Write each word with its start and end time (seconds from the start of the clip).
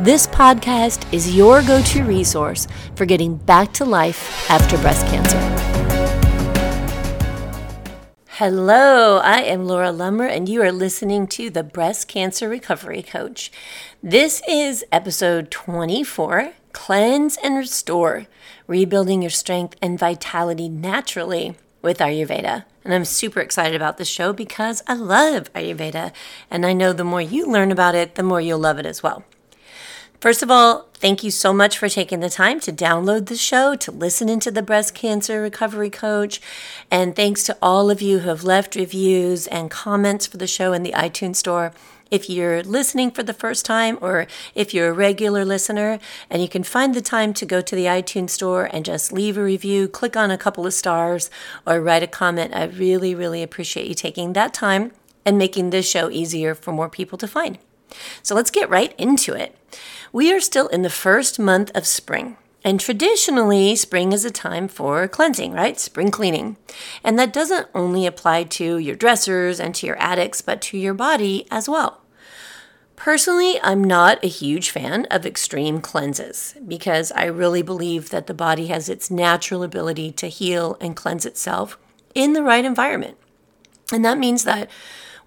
This 0.00 0.26
podcast 0.26 1.12
is 1.12 1.36
your 1.36 1.60
go 1.60 1.82
to 1.82 2.02
resource 2.04 2.66
for 2.94 3.04
getting 3.04 3.36
back 3.36 3.74
to 3.74 3.84
life 3.84 4.50
after 4.50 4.78
breast 4.78 5.06
cancer. 5.08 5.36
Hello, 8.28 9.18
I 9.18 9.42
am 9.42 9.66
Laura 9.66 9.92
Lummer, 9.92 10.26
and 10.26 10.48
you 10.48 10.62
are 10.62 10.72
listening 10.72 11.26
to 11.26 11.50
the 11.50 11.62
Breast 11.62 12.08
Cancer 12.08 12.48
Recovery 12.48 13.02
Coach. 13.02 13.52
This 14.02 14.40
is 14.48 14.86
episode 14.90 15.50
24 15.50 16.54
Cleanse 16.72 17.36
and 17.36 17.58
Restore 17.58 18.26
Rebuilding 18.66 19.20
Your 19.20 19.30
Strength 19.30 19.76
and 19.82 19.98
Vitality 19.98 20.70
Naturally 20.70 21.56
with 21.82 21.98
Ayurveda. 21.98 22.64
And 22.86 22.94
I'm 22.94 23.04
super 23.04 23.40
excited 23.40 23.76
about 23.76 23.98
this 23.98 24.08
show 24.08 24.32
because 24.32 24.82
I 24.86 24.94
love 24.94 25.52
Ayurveda, 25.52 26.12
and 26.50 26.64
I 26.64 26.72
know 26.72 26.94
the 26.94 27.04
more 27.04 27.20
you 27.20 27.44
learn 27.44 27.70
about 27.70 27.94
it, 27.94 28.14
the 28.14 28.22
more 28.22 28.40
you'll 28.40 28.58
love 28.58 28.78
it 28.78 28.86
as 28.86 29.02
well. 29.02 29.26
First 30.20 30.42
of 30.42 30.50
all, 30.50 30.86
thank 30.92 31.24
you 31.24 31.30
so 31.30 31.50
much 31.54 31.78
for 31.78 31.88
taking 31.88 32.20
the 32.20 32.28
time 32.28 32.60
to 32.60 32.72
download 32.72 33.28
the 33.28 33.38
show, 33.38 33.74
to 33.76 33.90
listen 33.90 34.28
into 34.28 34.50
the 34.50 34.60
Breast 34.60 34.94
Cancer 34.94 35.40
Recovery 35.40 35.88
Coach. 35.88 36.42
And 36.90 37.16
thanks 37.16 37.42
to 37.44 37.56
all 37.62 37.88
of 37.90 38.02
you 38.02 38.18
who 38.18 38.28
have 38.28 38.44
left 38.44 38.76
reviews 38.76 39.46
and 39.46 39.70
comments 39.70 40.26
for 40.26 40.36
the 40.36 40.46
show 40.46 40.74
in 40.74 40.82
the 40.82 40.92
iTunes 40.92 41.36
Store. 41.36 41.72
If 42.10 42.28
you're 42.28 42.62
listening 42.62 43.12
for 43.12 43.22
the 43.22 43.32
first 43.32 43.64
time 43.64 43.96
or 44.02 44.26
if 44.54 44.74
you're 44.74 44.90
a 44.90 44.92
regular 44.92 45.42
listener 45.42 45.98
and 46.28 46.42
you 46.42 46.50
can 46.50 46.64
find 46.64 46.94
the 46.94 47.00
time 47.00 47.32
to 47.32 47.46
go 47.46 47.62
to 47.62 47.74
the 47.74 47.86
iTunes 47.86 48.30
Store 48.30 48.68
and 48.70 48.84
just 48.84 49.12
leave 49.12 49.38
a 49.38 49.42
review, 49.42 49.88
click 49.88 50.18
on 50.18 50.30
a 50.30 50.36
couple 50.36 50.66
of 50.66 50.74
stars, 50.74 51.30
or 51.66 51.80
write 51.80 52.02
a 52.02 52.06
comment, 52.06 52.54
I 52.54 52.64
really, 52.64 53.14
really 53.14 53.42
appreciate 53.42 53.86
you 53.86 53.94
taking 53.94 54.34
that 54.34 54.52
time 54.52 54.92
and 55.24 55.38
making 55.38 55.70
this 55.70 55.88
show 55.88 56.10
easier 56.10 56.54
for 56.54 56.72
more 56.72 56.90
people 56.90 57.16
to 57.16 57.26
find. 57.26 57.56
So 58.22 58.34
let's 58.34 58.50
get 58.50 58.68
right 58.68 58.94
into 58.98 59.32
it. 59.32 59.56
We 60.12 60.32
are 60.32 60.40
still 60.40 60.66
in 60.68 60.82
the 60.82 60.90
first 60.90 61.38
month 61.38 61.70
of 61.74 61.86
spring. 61.86 62.36
And 62.64 62.78
traditionally, 62.78 63.76
spring 63.76 64.12
is 64.12 64.24
a 64.24 64.30
time 64.30 64.68
for 64.68 65.08
cleansing, 65.08 65.52
right? 65.52 65.78
Spring 65.78 66.10
cleaning. 66.10 66.56
And 67.02 67.18
that 67.18 67.32
doesn't 67.32 67.68
only 67.74 68.06
apply 68.06 68.44
to 68.44 68.76
your 68.76 68.96
dressers 68.96 69.60
and 69.60 69.74
to 69.76 69.86
your 69.86 69.96
attics, 69.96 70.42
but 70.42 70.60
to 70.62 70.76
your 70.76 70.92
body 70.92 71.46
as 71.50 71.68
well. 71.68 72.02
Personally, 72.96 73.58
I'm 73.62 73.82
not 73.82 74.22
a 74.22 74.28
huge 74.28 74.68
fan 74.68 75.06
of 75.06 75.24
extreme 75.24 75.80
cleanses 75.80 76.54
because 76.68 77.12
I 77.12 77.24
really 77.24 77.62
believe 77.62 78.10
that 78.10 78.26
the 78.26 78.34
body 78.34 78.66
has 78.66 78.90
its 78.90 79.10
natural 79.10 79.62
ability 79.62 80.12
to 80.12 80.26
heal 80.26 80.76
and 80.82 80.94
cleanse 80.94 81.24
itself 81.24 81.78
in 82.14 82.34
the 82.34 82.42
right 82.42 82.64
environment. 82.64 83.16
And 83.90 84.04
that 84.04 84.18
means 84.18 84.44
that 84.44 84.68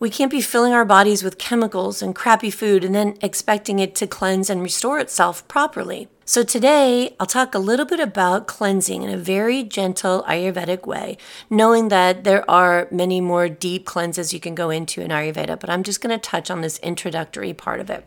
we 0.04 0.10
can't 0.10 0.32
be 0.32 0.42
filling 0.42 0.74
our 0.74 0.84
bodies 0.84 1.24
with 1.24 1.38
chemicals 1.38 2.02
and 2.02 2.14
crappy 2.14 2.50
food 2.50 2.84
and 2.84 2.94
then 2.94 3.18
expecting 3.22 3.80
it 3.80 3.96
to 3.96 4.06
cleanse 4.06 4.50
and 4.50 4.62
restore 4.62 5.00
itself 5.00 5.48
properly. 5.48 6.10
So, 6.26 6.44
today 6.44 7.16
I'll 7.22 7.26
talk 7.26 7.56
a 7.56 7.60
little 7.60 7.86
bit 7.86 8.02
about 8.02 8.46
cleansing 8.46 9.02
in 9.02 9.10
a 9.10 9.16
very 9.16 9.64
gentle 9.64 10.26
Ayurvedic 10.28 10.86
way, 10.86 11.18
knowing 11.50 11.88
that 11.88 12.26
there 12.26 12.44
are 12.52 12.90
many 12.92 13.22
more 13.22 13.48
deep 13.48 13.86
cleanses 13.86 14.34
you 14.34 14.42
can 14.42 14.56
go 14.56 14.70
into 14.70 15.00
in 15.00 15.10
Ayurveda, 15.10 15.58
but 15.58 15.70
I'm 15.70 15.84
just 15.84 16.02
going 16.02 16.14
to 16.14 16.30
touch 16.30 16.52
on 16.52 16.60
this 16.60 16.80
introductory 16.80 17.54
part 17.54 17.80
of 17.80 17.90
it. 17.90 18.06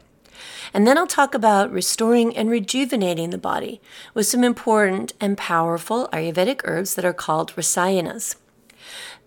And 0.75 0.87
then 0.87 0.99
I'll 0.99 1.07
talk 1.07 1.35
about 1.35 1.73
restoring 1.73 2.37
and 2.37 2.51
rejuvenating 2.51 3.31
the 3.31 3.39
body 3.39 3.81
with 4.13 4.27
some 4.27 4.45
important 4.45 5.15
and 5.19 5.39
powerful 5.39 6.11
Ayurvedic 6.13 6.61
herbs 6.65 6.95
that 6.97 7.07
are 7.07 7.15
called 7.15 7.57
rasayanas. 7.57 8.37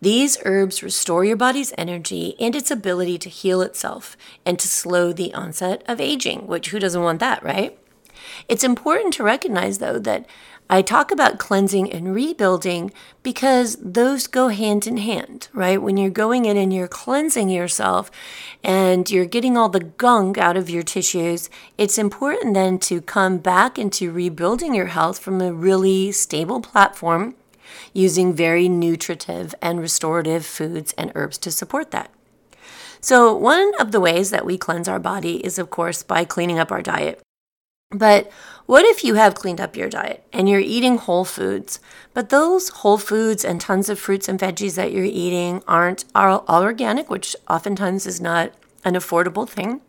These 0.01 0.37
herbs 0.45 0.81
restore 0.81 1.25
your 1.25 1.35
body's 1.35 1.73
energy 1.77 2.35
and 2.39 2.55
its 2.55 2.71
ability 2.71 3.17
to 3.19 3.29
heal 3.29 3.61
itself 3.61 4.15
and 4.45 4.57
to 4.59 4.67
slow 4.67 5.11
the 5.11 5.33
onset 5.33 5.83
of 5.87 5.99
aging, 5.99 6.47
which 6.47 6.69
who 6.69 6.79
doesn't 6.79 7.03
want 7.03 7.19
that, 7.19 7.43
right? 7.43 7.77
It's 8.47 8.63
important 8.63 9.13
to 9.15 9.23
recognize, 9.23 9.79
though, 9.79 9.99
that 9.99 10.25
I 10.71 10.83
talk 10.83 11.11
about 11.11 11.39
cleansing 11.39 11.91
and 11.91 12.13
rebuilding 12.13 12.91
because 13.23 13.75
those 13.81 14.27
go 14.27 14.49
hand 14.49 14.85
in 14.85 14.97
hand, 14.97 15.47
right? 15.51 15.81
When 15.81 15.97
you're 15.97 16.11
going 16.11 16.45
in 16.45 16.57
and 16.57 16.71
you're 16.71 16.87
cleansing 16.87 17.49
yourself 17.49 18.11
and 18.63 19.09
you're 19.09 19.25
getting 19.25 19.57
all 19.57 19.69
the 19.69 19.79
gunk 19.79 20.37
out 20.37 20.55
of 20.55 20.69
your 20.69 20.83
tissues, 20.83 21.49
it's 21.79 21.97
important 21.97 22.53
then 22.53 22.77
to 22.79 23.01
come 23.01 23.39
back 23.39 23.79
into 23.79 24.11
rebuilding 24.11 24.75
your 24.75 24.87
health 24.87 25.17
from 25.17 25.41
a 25.41 25.51
really 25.51 26.11
stable 26.11 26.61
platform 26.61 27.33
using 27.93 28.33
very 28.33 28.69
nutritive 28.69 29.53
and 29.61 29.79
restorative 29.79 30.45
foods 30.45 30.93
and 30.97 31.11
herbs 31.15 31.37
to 31.39 31.51
support 31.51 31.91
that. 31.91 32.11
So, 33.01 33.33
one 33.33 33.71
of 33.79 33.91
the 33.91 34.01
ways 34.01 34.29
that 34.31 34.45
we 34.45 34.57
cleanse 34.57 34.87
our 34.87 34.99
body 34.99 35.43
is, 35.45 35.57
of 35.57 35.69
course, 35.69 36.03
by 36.03 36.25
cleaning 36.25 36.59
up 36.59 36.71
our 36.71 36.81
diet. 36.81 37.21
But 37.91 38.29
what 38.67 38.85
if 38.85 39.03
you 39.03 39.15
have 39.15 39.33
cleaned 39.33 39.59
up 39.59 39.75
your 39.75 39.89
diet 39.89 40.23
and 40.31 40.47
you're 40.47 40.59
eating 40.59 40.97
whole 40.97 41.25
foods, 41.25 41.79
but 42.13 42.29
those 42.29 42.69
whole 42.69 42.99
foods 42.99 43.43
and 43.43 43.59
tons 43.59 43.89
of 43.89 43.97
fruits 43.97 44.29
and 44.29 44.39
veggies 44.39 44.75
that 44.75 44.91
you're 44.91 45.05
eating 45.05 45.63
aren't 45.67 46.05
all 46.13 46.45
organic, 46.47 47.09
which 47.09 47.35
oftentimes 47.49 48.05
is 48.05 48.21
not 48.21 48.51
an 48.85 48.93
affordable 48.93 49.49
thing, 49.49 49.81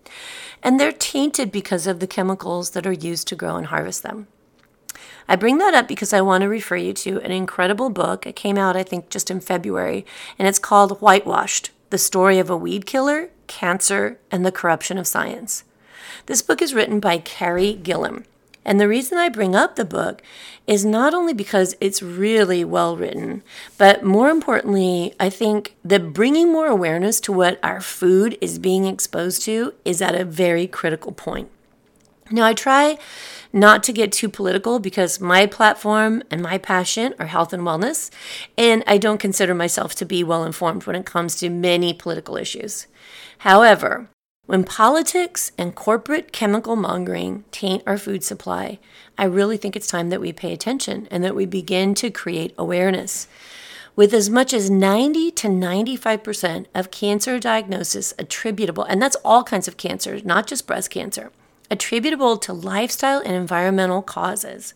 and 0.62 0.80
they're 0.80 0.92
tainted 0.92 1.52
because 1.52 1.86
of 1.86 2.00
the 2.00 2.06
chemicals 2.06 2.70
that 2.70 2.86
are 2.86 2.92
used 2.92 3.28
to 3.28 3.36
grow 3.36 3.56
and 3.56 3.66
harvest 3.66 4.02
them? 4.02 4.28
I 5.28 5.36
bring 5.36 5.58
that 5.58 5.74
up 5.74 5.86
because 5.86 6.12
I 6.12 6.20
want 6.20 6.42
to 6.42 6.48
refer 6.48 6.76
you 6.76 6.92
to 6.94 7.20
an 7.20 7.30
incredible 7.30 7.90
book. 7.90 8.26
It 8.26 8.36
came 8.36 8.58
out, 8.58 8.76
I 8.76 8.82
think, 8.82 9.10
just 9.10 9.30
in 9.30 9.40
February, 9.40 10.04
and 10.38 10.48
it's 10.48 10.58
called 10.58 11.00
Whitewashed 11.00 11.70
The 11.90 11.98
Story 11.98 12.38
of 12.38 12.50
a 12.50 12.56
Weed 12.56 12.86
Killer, 12.86 13.30
Cancer, 13.46 14.18
and 14.30 14.44
the 14.44 14.52
Corruption 14.52 14.98
of 14.98 15.06
Science. 15.06 15.64
This 16.26 16.42
book 16.42 16.60
is 16.60 16.74
written 16.74 17.00
by 17.00 17.18
Carey 17.18 17.78
Gillam. 17.82 18.24
And 18.64 18.78
the 18.78 18.88
reason 18.88 19.16
I 19.16 19.30
bring 19.30 19.56
up 19.56 19.76
the 19.76 19.84
book 19.84 20.22
is 20.66 20.84
not 20.84 21.14
only 21.14 21.32
because 21.32 21.76
it's 21.80 22.02
really 22.02 22.62
well 22.62 22.96
written, 22.96 23.42
but 23.78 24.04
more 24.04 24.28
importantly, 24.30 25.14
I 25.18 25.30
think 25.30 25.74
that 25.84 26.12
bringing 26.12 26.52
more 26.52 26.66
awareness 26.66 27.20
to 27.20 27.32
what 27.32 27.58
our 27.62 27.80
food 27.80 28.36
is 28.40 28.58
being 28.58 28.84
exposed 28.84 29.42
to 29.42 29.74
is 29.84 30.02
at 30.02 30.14
a 30.14 30.24
very 30.24 30.66
critical 30.66 31.12
point. 31.12 31.48
Now, 32.30 32.44
I 32.44 32.54
try 32.54 32.98
not 33.52 33.82
to 33.84 33.92
get 33.92 34.12
too 34.12 34.28
political 34.28 34.78
because 34.78 35.20
my 35.20 35.46
platform 35.46 36.22
and 36.30 36.42
my 36.42 36.58
passion 36.58 37.14
are 37.18 37.26
health 37.26 37.52
and 37.52 37.62
wellness, 37.62 38.10
and 38.56 38.84
I 38.86 38.98
don't 38.98 39.18
consider 39.18 39.54
myself 39.54 39.94
to 39.96 40.04
be 40.04 40.22
well 40.22 40.44
informed 40.44 40.84
when 40.86 40.96
it 40.96 41.06
comes 41.06 41.36
to 41.36 41.50
many 41.50 41.92
political 41.92 42.36
issues. 42.36 42.86
However, 43.38 44.08
when 44.46 44.64
politics 44.64 45.52
and 45.56 45.74
corporate 45.74 46.32
chemical 46.32 46.74
mongering 46.74 47.44
taint 47.52 47.84
our 47.86 47.96
food 47.96 48.24
supply, 48.24 48.78
I 49.16 49.24
really 49.24 49.56
think 49.56 49.76
it's 49.76 49.86
time 49.86 50.08
that 50.10 50.20
we 50.20 50.32
pay 50.32 50.52
attention 50.52 51.06
and 51.10 51.22
that 51.22 51.36
we 51.36 51.46
begin 51.46 51.94
to 51.94 52.10
create 52.10 52.54
awareness. 52.58 53.28
With 53.94 54.12
as 54.14 54.30
much 54.30 54.52
as 54.52 54.70
90 54.70 55.30
to 55.32 55.48
95% 55.48 56.66
of 56.74 56.90
cancer 56.90 57.38
diagnosis 57.38 58.14
attributable, 58.18 58.84
and 58.84 59.00
that's 59.00 59.16
all 59.24 59.44
kinds 59.44 59.68
of 59.68 59.76
cancers, 59.76 60.24
not 60.24 60.46
just 60.46 60.66
breast 60.66 60.90
cancer, 60.90 61.30
attributable 61.70 62.36
to 62.38 62.52
lifestyle 62.52 63.20
and 63.20 63.34
environmental 63.34 64.02
causes. 64.02 64.74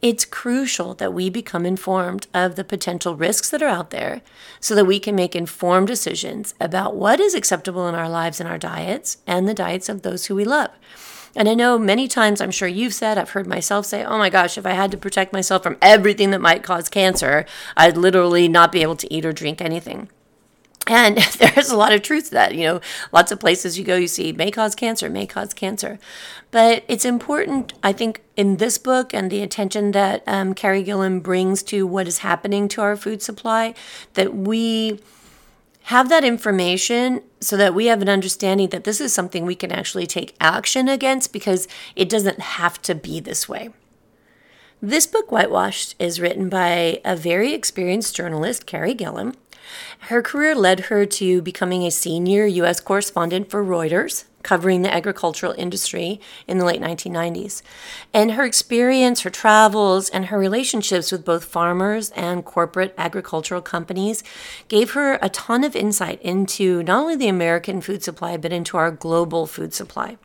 It's 0.00 0.24
crucial 0.24 0.94
that 0.94 1.14
we 1.14 1.30
become 1.30 1.64
informed 1.64 2.26
of 2.34 2.56
the 2.56 2.64
potential 2.64 3.14
risks 3.14 3.50
that 3.50 3.62
are 3.62 3.68
out 3.68 3.90
there 3.90 4.22
so 4.58 4.74
that 4.74 4.86
we 4.86 4.98
can 4.98 5.14
make 5.14 5.36
informed 5.36 5.86
decisions 5.86 6.54
about 6.60 6.96
what 6.96 7.20
is 7.20 7.34
acceptable 7.34 7.86
in 7.86 7.94
our 7.94 8.08
lives 8.08 8.40
and 8.40 8.48
our 8.48 8.58
diets 8.58 9.18
and 9.28 9.46
the 9.46 9.54
diets 9.54 9.88
of 9.88 10.02
those 10.02 10.26
who 10.26 10.34
we 10.34 10.44
love. 10.44 10.70
And 11.34 11.48
I 11.48 11.54
know 11.54 11.78
many 11.78 12.08
times, 12.08 12.40
I'm 12.40 12.50
sure 12.50 12.68
you've 12.68 12.94
said, 12.94 13.16
I've 13.16 13.30
heard 13.30 13.46
myself 13.46 13.86
say, 13.86 14.04
oh 14.04 14.18
my 14.18 14.28
gosh, 14.28 14.58
if 14.58 14.66
I 14.66 14.72
had 14.72 14.90
to 14.90 14.98
protect 14.98 15.32
myself 15.32 15.62
from 15.62 15.78
everything 15.80 16.30
that 16.32 16.40
might 16.40 16.62
cause 16.62 16.88
cancer, 16.88 17.46
I'd 17.76 17.96
literally 17.96 18.48
not 18.48 18.72
be 18.72 18.82
able 18.82 18.96
to 18.96 19.14
eat 19.14 19.24
or 19.24 19.32
drink 19.32 19.60
anything. 19.60 20.10
And 20.86 21.16
there's 21.38 21.70
a 21.70 21.76
lot 21.76 21.92
of 21.92 22.02
truth 22.02 22.26
to 22.26 22.30
that. 22.32 22.54
You 22.54 22.66
know, 22.66 22.80
lots 23.12 23.32
of 23.32 23.40
places 23.40 23.78
you 23.78 23.84
go, 23.84 23.96
you 23.96 24.08
see 24.08 24.32
may 24.32 24.50
cause 24.50 24.74
cancer, 24.74 25.08
may 25.08 25.26
cause 25.26 25.54
cancer. 25.54 25.98
But 26.50 26.84
it's 26.88 27.04
important, 27.04 27.72
I 27.82 27.92
think, 27.92 28.22
in 28.36 28.56
this 28.56 28.78
book 28.78 29.14
and 29.14 29.30
the 29.30 29.42
attention 29.42 29.92
that 29.92 30.22
um, 30.26 30.54
Carey 30.54 30.84
Gillam 30.84 31.22
brings 31.22 31.62
to 31.64 31.86
what 31.86 32.08
is 32.08 32.18
happening 32.18 32.68
to 32.68 32.80
our 32.82 32.96
food 32.96 33.22
supply, 33.22 33.74
that 34.14 34.34
we 34.34 35.00
have 35.84 36.08
that 36.08 36.24
information 36.24 37.22
so 37.40 37.56
that 37.56 37.74
we 37.74 37.86
have 37.86 38.02
an 38.02 38.08
understanding 38.08 38.68
that 38.68 38.84
this 38.84 39.00
is 39.00 39.12
something 39.12 39.44
we 39.44 39.54
can 39.54 39.72
actually 39.72 40.06
take 40.06 40.36
action 40.40 40.88
against 40.88 41.32
because 41.32 41.66
it 41.96 42.08
doesn't 42.08 42.38
have 42.38 42.80
to 42.82 42.94
be 42.94 43.18
this 43.18 43.48
way. 43.48 43.70
This 44.80 45.06
book, 45.06 45.30
Whitewashed, 45.30 45.94
is 45.98 46.20
written 46.20 46.48
by 46.48 47.00
a 47.04 47.16
very 47.16 47.52
experienced 47.52 48.16
journalist, 48.16 48.66
Carey 48.66 48.94
Gillam. 48.94 49.34
Her 50.00 50.22
career 50.22 50.54
led 50.54 50.80
her 50.80 51.06
to 51.06 51.42
becoming 51.42 51.84
a 51.84 51.90
senior 51.90 52.46
U.S. 52.46 52.80
correspondent 52.80 53.50
for 53.50 53.64
Reuters, 53.64 54.24
covering 54.42 54.82
the 54.82 54.92
agricultural 54.92 55.54
industry 55.56 56.20
in 56.46 56.58
the 56.58 56.64
late 56.64 56.80
1990s. 56.80 57.62
And 58.12 58.32
her 58.32 58.44
experience, 58.44 59.22
her 59.22 59.30
travels, 59.30 60.08
and 60.10 60.26
her 60.26 60.38
relationships 60.38 61.12
with 61.12 61.24
both 61.24 61.44
farmers 61.44 62.10
and 62.10 62.44
corporate 62.44 62.94
agricultural 62.98 63.62
companies 63.62 64.24
gave 64.68 64.92
her 64.92 65.18
a 65.22 65.28
ton 65.28 65.64
of 65.64 65.76
insight 65.76 66.20
into 66.22 66.82
not 66.82 67.00
only 67.02 67.16
the 67.16 67.28
American 67.28 67.80
food 67.80 68.02
supply, 68.02 68.36
but 68.36 68.52
into 68.52 68.76
our 68.76 68.90
global 68.90 69.46
food 69.46 69.72
supply. 69.72 70.16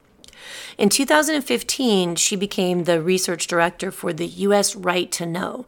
In 0.78 0.90
2015, 0.90 2.16
she 2.16 2.36
became 2.36 2.84
the 2.84 3.02
research 3.02 3.48
director 3.48 3.92
for 3.92 4.14
the 4.14 4.28
U.S. 4.28 4.76
Right 4.76 5.12
to 5.14 5.26
Know, 5.26 5.66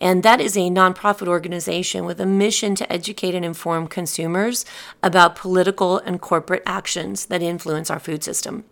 and 0.00 0.22
that 0.22 0.40
is 0.40 0.56
a 0.56 0.70
nonprofit 0.70 1.28
organization 1.28 2.04
with 2.04 2.20
a 2.20 2.26
mission 2.26 2.74
to 2.76 2.92
educate 2.92 3.34
and 3.34 3.44
inform 3.44 3.88
consumers 3.88 4.64
about 5.02 5.36
political 5.36 5.98
and 5.98 6.20
corporate 6.20 6.62
actions 6.66 7.26
that 7.26 7.42
influence 7.42 7.90
our 7.90 8.00
food 8.00 8.22
system. 8.22 8.64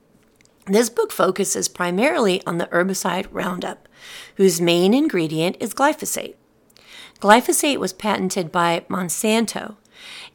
This 0.67 0.91
book 0.91 1.11
focuses 1.11 1.69
primarily 1.69 2.45
on 2.47 2.59
the 2.59 2.67
herbicide 2.67 3.27
Roundup, 3.33 3.89
whose 4.37 4.61
main 4.61 4.95
ingredient 4.95 5.57
is 5.59 5.75
glyphosate. 5.75 6.35
Glyphosate 7.19 7.79
was 7.79 7.93
patented 7.93 8.53
by 8.53 8.85
Monsanto, 8.89 9.77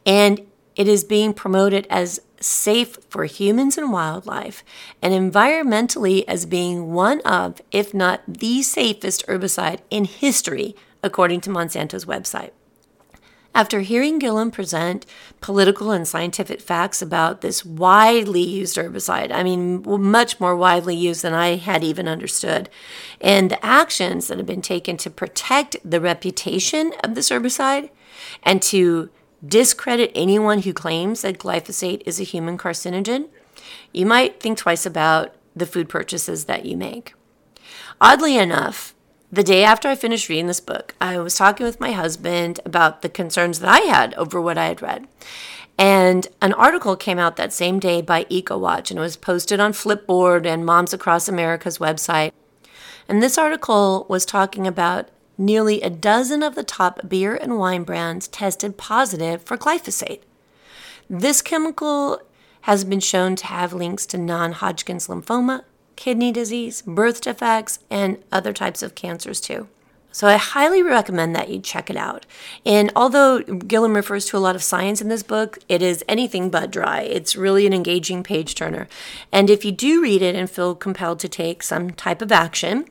and 0.04 0.46
it 0.76 0.86
is 0.86 1.04
being 1.04 1.32
promoted 1.32 1.86
as 1.88 2.20
safe 2.40 2.98
for 3.08 3.24
humans 3.24 3.78
and 3.78 3.92
wildlife, 3.92 4.62
and 5.02 5.12
environmentally 5.12 6.24
as 6.26 6.46
being 6.46 6.92
one 6.92 7.20
of, 7.22 7.60
if 7.72 7.94
not 7.94 8.22
the 8.26 8.62
safest 8.62 9.26
herbicide 9.26 9.80
in 9.90 10.04
history, 10.04 10.76
according 11.02 11.40
to 11.42 11.50
Monsanto's 11.50 12.04
website. 12.04 12.50
After 13.54 13.80
hearing 13.80 14.20
Gillam 14.20 14.52
present 14.52 15.06
political 15.40 15.90
and 15.90 16.06
scientific 16.06 16.60
facts 16.60 17.00
about 17.00 17.40
this 17.40 17.64
widely 17.64 18.42
used 18.42 18.76
herbicide, 18.76 19.32
I 19.32 19.42
mean, 19.42 19.82
much 19.82 20.38
more 20.38 20.54
widely 20.54 20.94
used 20.94 21.22
than 21.22 21.32
I 21.32 21.56
had 21.56 21.82
even 21.82 22.06
understood, 22.06 22.68
and 23.18 23.50
the 23.50 23.64
actions 23.64 24.28
that 24.28 24.36
have 24.36 24.46
been 24.46 24.60
taken 24.60 24.98
to 24.98 25.08
protect 25.08 25.76
the 25.82 26.02
reputation 26.02 26.92
of 27.02 27.14
this 27.14 27.30
herbicide 27.30 27.88
and 28.42 28.60
to 28.64 29.08
discredit 29.48 30.12
anyone 30.14 30.62
who 30.62 30.72
claims 30.72 31.22
that 31.22 31.38
glyphosate 31.38 32.02
is 32.06 32.20
a 32.20 32.24
human 32.24 32.58
carcinogen, 32.58 33.28
you 33.92 34.06
might 34.06 34.40
think 34.40 34.58
twice 34.58 34.86
about 34.86 35.34
the 35.54 35.66
food 35.66 35.88
purchases 35.88 36.44
that 36.44 36.64
you 36.64 36.76
make. 36.76 37.14
Oddly 38.00 38.36
enough, 38.36 38.94
the 39.32 39.42
day 39.42 39.64
after 39.64 39.88
I 39.88 39.96
finished 39.96 40.28
reading 40.28 40.46
this 40.46 40.60
book, 40.60 40.94
I 41.00 41.18
was 41.18 41.34
talking 41.34 41.66
with 41.66 41.80
my 41.80 41.92
husband 41.92 42.60
about 42.64 43.02
the 43.02 43.08
concerns 43.08 43.58
that 43.60 43.68
I 43.68 43.80
had 43.80 44.14
over 44.14 44.40
what 44.40 44.58
I 44.58 44.66
had 44.66 44.82
read. 44.82 45.08
And 45.78 46.26
an 46.40 46.52
article 46.52 46.96
came 46.96 47.18
out 47.18 47.36
that 47.36 47.52
same 47.52 47.80
day 47.80 48.00
by 48.00 48.24
EcoWatch 48.24 48.90
and 48.90 48.98
it 48.98 49.02
was 49.02 49.16
posted 49.16 49.60
on 49.60 49.72
Flipboard 49.72 50.46
and 50.46 50.64
Moms 50.64 50.94
Across 50.94 51.28
America's 51.28 51.78
website. 51.78 52.32
And 53.08 53.22
this 53.22 53.36
article 53.36 54.06
was 54.08 54.24
talking 54.24 54.66
about 54.66 55.08
nearly 55.38 55.82
a 55.82 55.90
dozen 55.90 56.42
of 56.42 56.54
the 56.54 56.64
top 56.64 57.08
beer 57.08 57.34
and 57.34 57.58
wine 57.58 57.82
brands 57.82 58.28
tested 58.28 58.76
positive 58.76 59.42
for 59.42 59.56
glyphosate. 59.56 60.20
This 61.08 61.42
chemical 61.42 62.20
has 62.62 62.84
been 62.84 63.00
shown 63.00 63.36
to 63.36 63.46
have 63.46 63.72
links 63.72 64.06
to 64.06 64.18
non 64.18 64.52
Hodgkin's 64.52 65.06
lymphoma, 65.06 65.64
kidney 65.94 66.32
disease, 66.32 66.82
birth 66.82 67.20
defects, 67.20 67.78
and 67.90 68.18
other 68.32 68.52
types 68.52 68.82
of 68.82 68.94
cancers 68.94 69.40
too. 69.40 69.68
So 70.16 70.28
I 70.28 70.38
highly 70.38 70.82
recommend 70.82 71.36
that 71.36 71.50
you 71.50 71.60
check 71.60 71.90
it 71.90 71.96
out. 71.98 72.24
And 72.64 72.90
although 72.96 73.42
Gillam 73.42 73.94
refers 73.94 74.24
to 74.26 74.38
a 74.38 74.40
lot 74.40 74.56
of 74.56 74.62
science 74.62 75.02
in 75.02 75.10
this 75.10 75.22
book, 75.22 75.58
it 75.68 75.82
is 75.82 76.02
anything 76.08 76.48
but 76.48 76.70
dry. 76.70 77.02
It's 77.02 77.36
really 77.36 77.66
an 77.66 77.74
engaging 77.74 78.22
page 78.22 78.54
turner. 78.54 78.88
And 79.30 79.50
if 79.50 79.62
you 79.62 79.72
do 79.72 80.00
read 80.00 80.22
it 80.22 80.34
and 80.34 80.48
feel 80.48 80.74
compelled 80.74 81.18
to 81.18 81.28
take 81.28 81.62
some 81.62 81.90
type 81.90 82.22
of 82.22 82.32
action, 82.32 82.86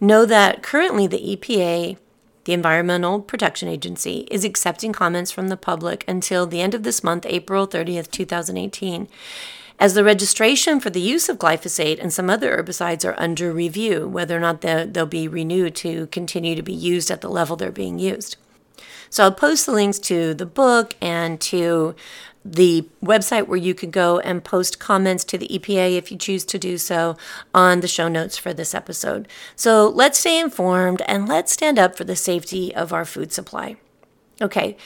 know 0.00 0.26
that 0.26 0.64
currently 0.64 1.06
the 1.06 1.36
EPA 1.36 1.96
the 2.42 2.52
Environmental 2.52 3.20
Protection 3.20 3.68
Agency 3.68 4.26
is 4.28 4.44
accepting 4.44 4.92
comments 4.92 5.30
from 5.30 5.48
the 5.48 5.56
public 5.56 6.04
until 6.08 6.44
the 6.44 6.60
end 6.60 6.74
of 6.74 6.82
this 6.82 7.04
month, 7.04 7.24
April 7.24 7.68
30th, 7.68 8.10
2018 8.10 9.06
as 9.78 9.94
the 9.94 10.04
registration 10.04 10.80
for 10.80 10.90
the 10.90 11.00
use 11.00 11.28
of 11.28 11.38
glyphosate 11.38 12.00
and 12.00 12.12
some 12.12 12.30
other 12.30 12.56
herbicides 12.56 13.04
are 13.04 13.18
under 13.18 13.52
review, 13.52 14.08
whether 14.08 14.36
or 14.36 14.40
not 14.40 14.60
they'll 14.60 15.06
be 15.06 15.28
renewed 15.28 15.74
to 15.76 16.06
continue 16.08 16.54
to 16.54 16.62
be 16.62 16.72
used 16.72 17.10
at 17.10 17.20
the 17.20 17.28
level 17.28 17.56
they're 17.56 17.72
being 17.72 17.98
used. 17.98 18.36
So 19.10 19.24
I'll 19.24 19.32
post 19.32 19.66
the 19.66 19.72
links 19.72 19.98
to 20.00 20.34
the 20.34 20.46
book 20.46 20.94
and 21.00 21.40
to 21.42 21.94
the 22.44 22.86
website 23.02 23.46
where 23.46 23.58
you 23.58 23.74
can 23.74 23.90
go 23.90 24.18
and 24.20 24.44
post 24.44 24.78
comments 24.78 25.24
to 25.24 25.38
the 25.38 25.48
EPA 25.48 25.96
if 25.96 26.10
you 26.10 26.18
choose 26.18 26.44
to 26.44 26.58
do 26.58 26.76
so 26.76 27.16
on 27.54 27.80
the 27.80 27.88
show 27.88 28.06
notes 28.06 28.36
for 28.36 28.52
this 28.52 28.74
episode. 28.74 29.26
So 29.56 29.88
let's 29.88 30.18
stay 30.18 30.38
informed 30.38 31.00
and 31.08 31.26
let's 31.26 31.52
stand 31.52 31.78
up 31.78 31.96
for 31.96 32.04
the 32.04 32.16
safety 32.16 32.74
of 32.74 32.92
our 32.92 33.04
food 33.04 33.32
supply. 33.32 33.76
Okay, 34.42 34.76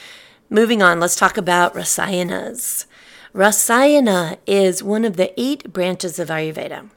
moving 0.49 0.81
on, 0.81 0.99
let's 0.99 1.15
talk 1.15 1.35
about 1.35 1.73
rasayanas. 1.73 2.85
Rasayana 3.33 4.37
is 4.47 4.81
one 4.81 5.05
of 5.05 5.15
the 5.15 5.39
eight 5.39 5.71
branches 5.71 6.17
of 6.17 6.29
Ayurveda, 6.29 6.89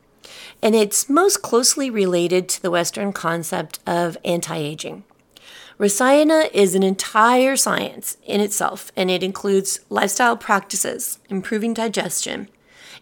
and 0.62 0.74
it's 0.74 1.10
most 1.10 1.42
closely 1.42 1.90
related 1.90 2.48
to 2.48 2.62
the 2.62 2.70
Western 2.70 3.12
concept 3.12 3.80
of 3.86 4.16
anti 4.24 4.56
aging. 4.56 5.04
Rasayana 5.78 6.48
is 6.54 6.74
an 6.74 6.82
entire 6.82 7.54
science 7.54 8.16
in 8.24 8.40
itself, 8.40 8.90
and 8.96 9.10
it 9.10 9.22
includes 9.22 9.80
lifestyle 9.90 10.38
practices, 10.38 11.18
improving 11.28 11.74
digestion, 11.74 12.48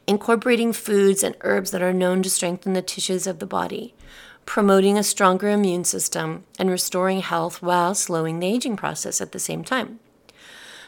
incorporating 0.09 0.73
foods 0.73 1.23
and 1.23 1.37
herbs 1.43 1.71
that 1.71 1.83
are 1.83 1.93
known 1.93 2.25
to 2.25 2.31
strengthen 2.31 2.73
the 2.73 2.83
tissues 2.83 3.29
of 3.29 3.39
the 3.39 3.47
body, 3.47 3.95
promoting 4.45 4.99
a 4.99 5.05
stronger 5.05 5.51
immune 5.51 5.85
system, 5.85 6.43
and 6.59 6.69
restoring 6.69 7.21
health 7.21 7.63
while 7.63 7.95
slowing 7.95 8.41
the 8.41 8.49
aging 8.49 8.77
process 8.77 9.21
at 9.21 9.31
the 9.31 9.39
same 9.39 9.63
time. 9.63 10.01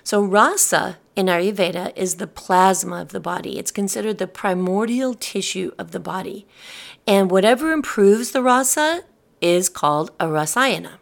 So, 0.04 0.22
rasa 0.22 0.98
in 1.14 1.26
Ayurveda 1.26 1.92
is 1.96 2.16
the 2.16 2.26
plasma 2.26 3.00
of 3.00 3.10
the 3.10 3.20
body. 3.20 3.58
It's 3.58 3.70
considered 3.70 4.18
the 4.18 4.26
primordial 4.26 5.14
tissue 5.14 5.72
of 5.78 5.92
the 5.92 6.00
body. 6.00 6.46
And 7.06 7.30
whatever 7.30 7.72
improves 7.72 8.32
the 8.32 8.42
rasa 8.42 9.04
is 9.40 9.68
called 9.68 10.10
a 10.18 10.26
rasayana. 10.26 10.98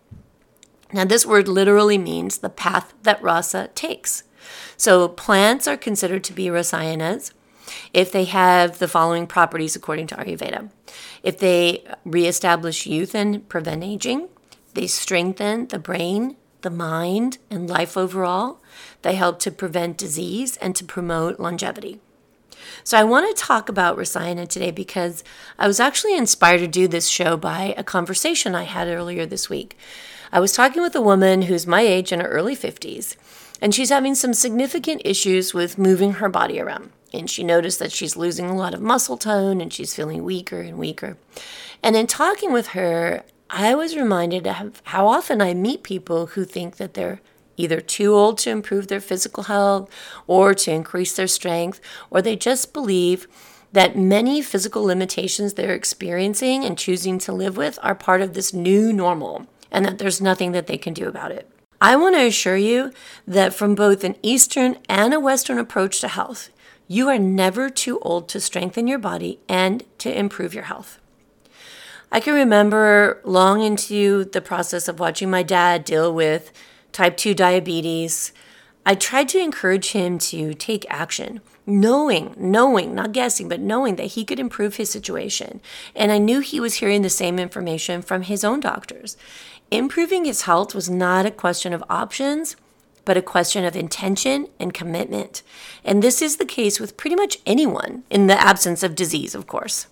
Now, 0.92 1.04
this 1.04 1.25
word 1.25 1.47
literally 1.47 1.99
means 1.99 2.38
the 2.38 2.49
path 2.49 2.95
that 3.02 3.23
rasa 3.23 3.69
takes. 3.75 4.25
So, 4.76 5.09
plants 5.09 5.69
are 5.69 5.76
considered 5.76 6.25
to 6.25 6.33
be 6.33 6.47
rasayanas 6.47 7.33
if 7.92 8.11
they 8.11 8.25
have 8.25 8.78
the 8.78 8.88
following 8.88 9.26
properties 9.26 9.76
according 9.76 10.09
to 10.09 10.16
Ayurveda. 10.16 10.71
If 11.23 11.38
they 11.38 11.85
reestablish 12.04 12.87
youth 12.87 13.14
and 13.14 13.49
prevent 13.49 13.85
aging, 13.85 14.28
they 14.75 14.87
strengthen 14.87 15.69
the 15.69 15.78
brain, 15.78 16.37
the 16.62 16.71
mind, 16.71 17.38
and 17.50 17.69
life 17.69 17.97
overall. 17.97 18.61
They 19.02 19.14
help 19.14 19.38
to 19.40 19.50
prevent 19.50 19.97
disease 19.97 20.57
and 20.59 20.75
to 20.76 20.85
promote 20.85 21.40
longevity. 21.40 22.00
So, 22.85 22.99
I 22.99 23.04
want 23.04 23.35
to 23.35 23.42
talk 23.42 23.69
about 23.69 23.97
Rasayana 23.97 24.47
today 24.47 24.71
because 24.71 25.25
I 25.59 25.66
was 25.66 25.80
actually 25.80 26.16
inspired 26.16 26.59
to 26.59 26.69
do 26.69 26.87
this 26.87 27.09
show 27.09 27.37
by 27.37 27.75
a 27.76 27.85
conversation 27.85 28.54
I 28.54 28.64
had 28.64 28.88
earlier 28.88 29.25
this 29.26 29.49
week. 29.49 29.76
I 30.33 30.40
was 30.40 30.52
talking 30.52 30.83
with 30.83 30.95
a 30.95 31.00
woman 31.00 31.42
who's 31.42 31.66
my 31.66 31.80
age 31.80 32.12
in 32.12 32.21
her 32.21 32.28
early 32.28 32.54
50s, 32.54 33.16
and 33.61 33.75
she's 33.75 33.90
having 33.90 34.14
some 34.14 34.35
significant 34.35 35.02
issues 35.04 35.52
with 35.52 35.78
moving 35.78 36.14
her 36.14 36.28
body 36.28 36.61
around. 36.61 36.92
And 37.12 37.28
she 37.28 37.42
noticed 37.42 37.78
that 37.80 37.92
she's 37.92 38.16
losing 38.16 38.47
a 38.47 38.57
lot 38.57 38.75
of 38.75 38.80
muscle 38.80 39.16
tone 39.16 39.61
and 39.61 39.73
she's 39.73 39.95
feeling 39.95 40.23
weaker 40.23 40.61
and 40.61 40.78
weaker. 40.78 41.16
And 41.83 41.97
in 41.97 42.07
talking 42.07 42.52
with 42.52 42.69
her, 42.69 43.25
I 43.49 43.75
was 43.75 43.97
reminded 43.97 44.47
of 44.47 44.80
how 44.85 45.09
often 45.09 45.42
I 45.42 45.54
meet 45.54 45.83
people 45.83 46.26
who 46.26 46.45
think 46.45 46.76
that 46.76 46.95
they're 46.95 47.21
either 47.61 47.81
too 47.81 48.14
old 48.14 48.38
to 48.38 48.50
improve 48.50 48.88
their 48.88 49.00
physical 49.00 49.45
health 49.45 49.90
or 50.26 50.55
to 50.55 50.73
increase 50.73 51.14
their 51.14 51.26
strength, 51.26 51.81
or 52.11 52.21
they 52.21 52.37
just 52.37 52.73
believe 52.73 53.29
that 53.73 53.97
many 53.97 54.43
physical 54.43 54.83
limitations 54.83 55.55
they're 55.55 55.75
experiencing 55.75 56.64
and 56.64 56.76
choosing 56.76 57.19
to 57.19 57.33
live 57.33 57.57
with 57.57 57.79
are 57.83 57.95
part 57.95 58.21
of 58.21 58.35
this 58.35 58.52
new 58.52 58.93
normal 58.93 59.47
and 59.71 59.85
that 59.85 59.99
there's 59.99 60.21
nothing 60.21 60.52
that 60.52 60.67
they 60.67 60.76
can 60.76 60.93
do 60.93 61.07
about 61.07 61.31
it. 61.31 61.49
I 61.81 61.97
want 61.97 62.14
to 62.17 62.26
assure 62.26 62.57
you 62.57 62.93
that 63.26 63.55
from 63.55 63.75
both 63.75 64.05
an 64.05 64.17
Eastern 64.23 64.76
and 64.88 65.14
a 65.14 65.21
Western 65.21 65.59
approach 65.59 66.00
to 66.00 66.09
health, 66.09 66.50
you 66.88 67.09
are 67.09 67.19
never 67.19 67.71
too 67.71 68.00
old 68.00 68.29
to 68.31 68.40
strengthen 68.40 68.88
your 68.88 68.99
body 68.99 69.38
and 69.49 69.85
to 69.99 70.12
improve 70.12 70.52
your 70.52 70.64
health. 70.64 70.99
I 72.12 72.19
can 72.19 72.35
remember 72.35 73.21
long 73.25 73.62
into 73.62 74.25
the 74.25 74.40
process 74.40 74.88
of 74.88 74.99
watching 74.99 75.31
my 75.31 75.45
dad 75.45 75.85
deal 75.85 76.12
with 76.12 76.52
type 76.92 77.16
2 77.16 77.35
diabetes. 77.35 78.32
I 78.85 78.94
tried 78.94 79.28
to 79.30 79.38
encourage 79.38 79.92
him 79.92 80.18
to 80.18 80.54
take 80.54 80.87
action, 80.88 81.40
knowing, 81.66 82.35
knowing, 82.37 82.94
not 82.94 83.12
guessing, 83.12 83.49
but 83.49 83.61
knowing 83.61 83.97
that 83.97 84.12
he 84.12 84.25
could 84.25 84.40
improve 84.40 84.76
his 84.76 84.90
situation. 84.90 85.61
And 85.94 86.11
I 86.11 86.18
knew 86.18 86.40
he 86.40 86.61
was 86.61 86.75
hearing 86.75 87.02
the 87.02 87.11
same 87.11 87.38
information 87.38 88.02
from 88.02 88.23
his 88.23 88.42
own 88.42 88.61
doctors. 88.61 89.16
Improving 89.70 90.25
his 90.25 90.42
health 90.42 90.75
was 90.75 90.90
not 90.90 91.26
a 91.26 91.30
question 91.30 91.73
of 91.73 91.85
options, 91.88 92.56
but 93.04 93.16
a 93.16 93.23
question 93.23 93.64
of 93.64 93.76
intention 93.76 94.49
and 94.59 94.75
commitment. 94.75 95.42
And 95.85 96.02
this 96.02 96.20
is 96.20 96.37
the 96.37 96.44
case 96.44 96.80
with 96.80 96.97
pretty 96.97 97.16
much 97.16 97.38
anyone 97.47 98.04
in 98.11 98.26
the 98.26 98.40
absence 98.40 98.82
of 98.82 98.94
disease, 98.94 99.35
of 99.35 99.47
course. 99.47 99.87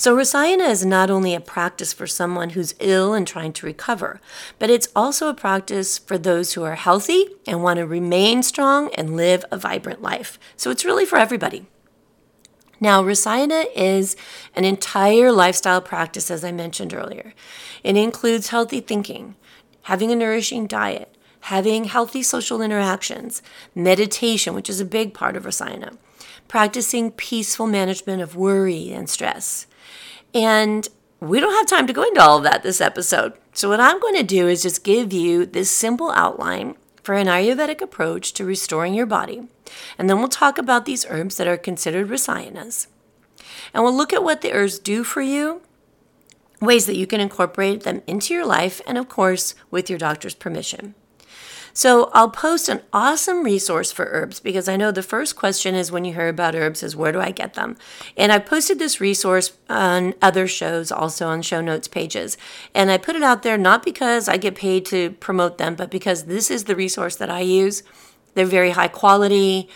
So, 0.00 0.16
Rasayana 0.16 0.70
is 0.70 0.86
not 0.86 1.10
only 1.10 1.34
a 1.34 1.40
practice 1.40 1.92
for 1.92 2.06
someone 2.06 2.50
who's 2.50 2.76
ill 2.78 3.14
and 3.14 3.26
trying 3.26 3.52
to 3.54 3.66
recover, 3.66 4.20
but 4.60 4.70
it's 4.70 4.86
also 4.94 5.28
a 5.28 5.34
practice 5.34 5.98
for 5.98 6.16
those 6.16 6.52
who 6.52 6.62
are 6.62 6.76
healthy 6.76 7.26
and 7.48 7.64
want 7.64 7.78
to 7.78 7.86
remain 7.86 8.44
strong 8.44 8.94
and 8.94 9.16
live 9.16 9.44
a 9.50 9.58
vibrant 9.58 10.00
life. 10.00 10.38
So, 10.56 10.70
it's 10.70 10.84
really 10.84 11.04
for 11.04 11.18
everybody. 11.18 11.66
Now, 12.78 13.02
Rasayana 13.02 13.64
is 13.74 14.14
an 14.54 14.64
entire 14.64 15.32
lifestyle 15.32 15.80
practice, 15.80 16.30
as 16.30 16.44
I 16.44 16.52
mentioned 16.52 16.94
earlier. 16.94 17.34
It 17.82 17.96
includes 17.96 18.50
healthy 18.50 18.78
thinking, 18.78 19.34
having 19.82 20.12
a 20.12 20.14
nourishing 20.14 20.68
diet, 20.68 21.12
having 21.40 21.86
healthy 21.86 22.22
social 22.22 22.62
interactions, 22.62 23.42
meditation, 23.74 24.54
which 24.54 24.70
is 24.70 24.78
a 24.78 24.84
big 24.84 25.12
part 25.12 25.34
of 25.34 25.42
Rasayana, 25.42 25.96
practicing 26.46 27.10
peaceful 27.10 27.66
management 27.66 28.22
of 28.22 28.36
worry 28.36 28.92
and 28.92 29.10
stress. 29.10 29.66
And 30.38 30.86
we 31.18 31.40
don't 31.40 31.52
have 31.52 31.66
time 31.66 31.88
to 31.88 31.92
go 31.92 32.04
into 32.04 32.22
all 32.22 32.36
of 32.36 32.44
that 32.44 32.62
this 32.62 32.80
episode. 32.80 33.32
So, 33.52 33.68
what 33.68 33.80
I'm 33.80 33.98
going 33.98 34.14
to 34.14 34.22
do 34.22 34.46
is 34.46 34.62
just 34.62 34.84
give 34.84 35.12
you 35.12 35.44
this 35.44 35.68
simple 35.68 36.12
outline 36.12 36.76
for 37.02 37.16
an 37.16 37.26
Ayurvedic 37.26 37.80
approach 37.80 38.32
to 38.34 38.44
restoring 38.44 38.94
your 38.94 39.04
body. 39.04 39.48
And 39.98 40.08
then 40.08 40.18
we'll 40.18 40.28
talk 40.28 40.56
about 40.56 40.84
these 40.84 41.04
herbs 41.08 41.38
that 41.38 41.48
are 41.48 41.56
considered 41.56 42.08
rasayanas. 42.08 42.86
And 43.74 43.82
we'll 43.82 43.96
look 43.96 44.12
at 44.12 44.22
what 44.22 44.40
the 44.40 44.52
herbs 44.52 44.78
do 44.78 45.02
for 45.02 45.22
you, 45.22 45.60
ways 46.60 46.86
that 46.86 46.96
you 46.96 47.08
can 47.08 47.20
incorporate 47.20 47.82
them 47.82 48.02
into 48.06 48.32
your 48.32 48.46
life, 48.46 48.80
and 48.86 48.96
of 48.96 49.08
course, 49.08 49.56
with 49.72 49.90
your 49.90 49.98
doctor's 49.98 50.36
permission. 50.36 50.94
So 51.78 52.10
I'll 52.12 52.28
post 52.28 52.68
an 52.68 52.82
awesome 52.92 53.44
resource 53.44 53.92
for 53.92 54.06
herbs 54.06 54.40
because 54.40 54.68
I 54.68 54.76
know 54.76 54.90
the 54.90 55.00
first 55.00 55.36
question 55.36 55.76
is 55.76 55.92
when 55.92 56.04
you 56.04 56.12
hear 56.12 56.26
about 56.26 56.56
herbs 56.56 56.82
is 56.82 56.96
where 56.96 57.12
do 57.12 57.20
I 57.20 57.30
get 57.30 57.54
them? 57.54 57.76
And 58.16 58.32
I 58.32 58.40
posted 58.40 58.80
this 58.80 59.00
resource 59.00 59.52
on 59.70 60.14
other 60.20 60.48
shows, 60.48 60.90
also 60.90 61.28
on 61.28 61.40
show 61.40 61.60
notes 61.60 61.86
pages. 61.86 62.36
And 62.74 62.90
I 62.90 62.98
put 62.98 63.14
it 63.14 63.22
out 63.22 63.44
there 63.44 63.56
not 63.56 63.84
because 63.84 64.28
I 64.28 64.38
get 64.38 64.56
paid 64.56 64.86
to 64.86 65.12
promote 65.20 65.58
them, 65.58 65.76
but 65.76 65.88
because 65.88 66.24
this 66.24 66.50
is 66.50 66.64
the 66.64 66.74
resource 66.74 67.14
that 67.14 67.30
I 67.30 67.42
use. 67.42 67.84
They're 68.34 68.44
very 68.44 68.70
high 68.70 68.88
quality. 68.88 69.68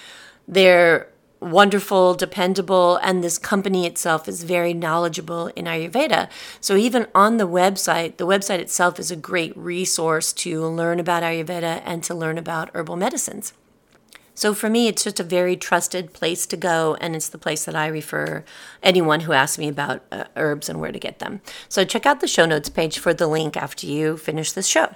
They're 0.48 1.06
wonderful, 1.42 2.14
dependable, 2.14 2.96
and 3.02 3.22
this 3.22 3.38
company 3.38 3.86
itself 3.86 4.28
is 4.28 4.44
very 4.44 4.72
knowledgeable 4.72 5.48
in 5.48 5.66
Ayurveda. 5.66 6.28
So 6.60 6.76
even 6.76 7.06
on 7.14 7.36
the 7.36 7.48
website, 7.48 8.16
the 8.16 8.26
website 8.26 8.60
itself 8.60 8.98
is 8.98 9.10
a 9.10 9.16
great 9.16 9.56
resource 9.56 10.32
to 10.34 10.64
learn 10.66 11.00
about 11.00 11.22
Ayurveda 11.22 11.82
and 11.84 12.02
to 12.04 12.14
learn 12.14 12.38
about 12.38 12.70
herbal 12.74 12.96
medicines. 12.96 13.52
So 14.34 14.54
for 14.54 14.70
me, 14.70 14.88
it's 14.88 15.04
just 15.04 15.20
a 15.20 15.24
very 15.24 15.56
trusted 15.56 16.14
place 16.14 16.46
to 16.46 16.56
go, 16.56 16.96
and 17.00 17.14
it's 17.14 17.28
the 17.28 17.38
place 17.38 17.66
that 17.66 17.76
I 17.76 17.86
refer 17.86 18.44
anyone 18.82 19.20
who 19.20 19.32
asks 19.32 19.58
me 19.58 19.68
about 19.68 20.02
uh, 20.10 20.24
herbs 20.36 20.70
and 20.70 20.80
where 20.80 20.92
to 20.92 20.98
get 20.98 21.18
them. 21.18 21.42
So 21.68 21.84
check 21.84 22.06
out 22.06 22.20
the 22.20 22.26
show 22.26 22.46
notes 22.46 22.70
page 22.70 22.98
for 22.98 23.12
the 23.12 23.26
link 23.26 23.56
after 23.56 23.86
you 23.86 24.16
finish 24.16 24.52
this 24.52 24.66
show. 24.66 24.94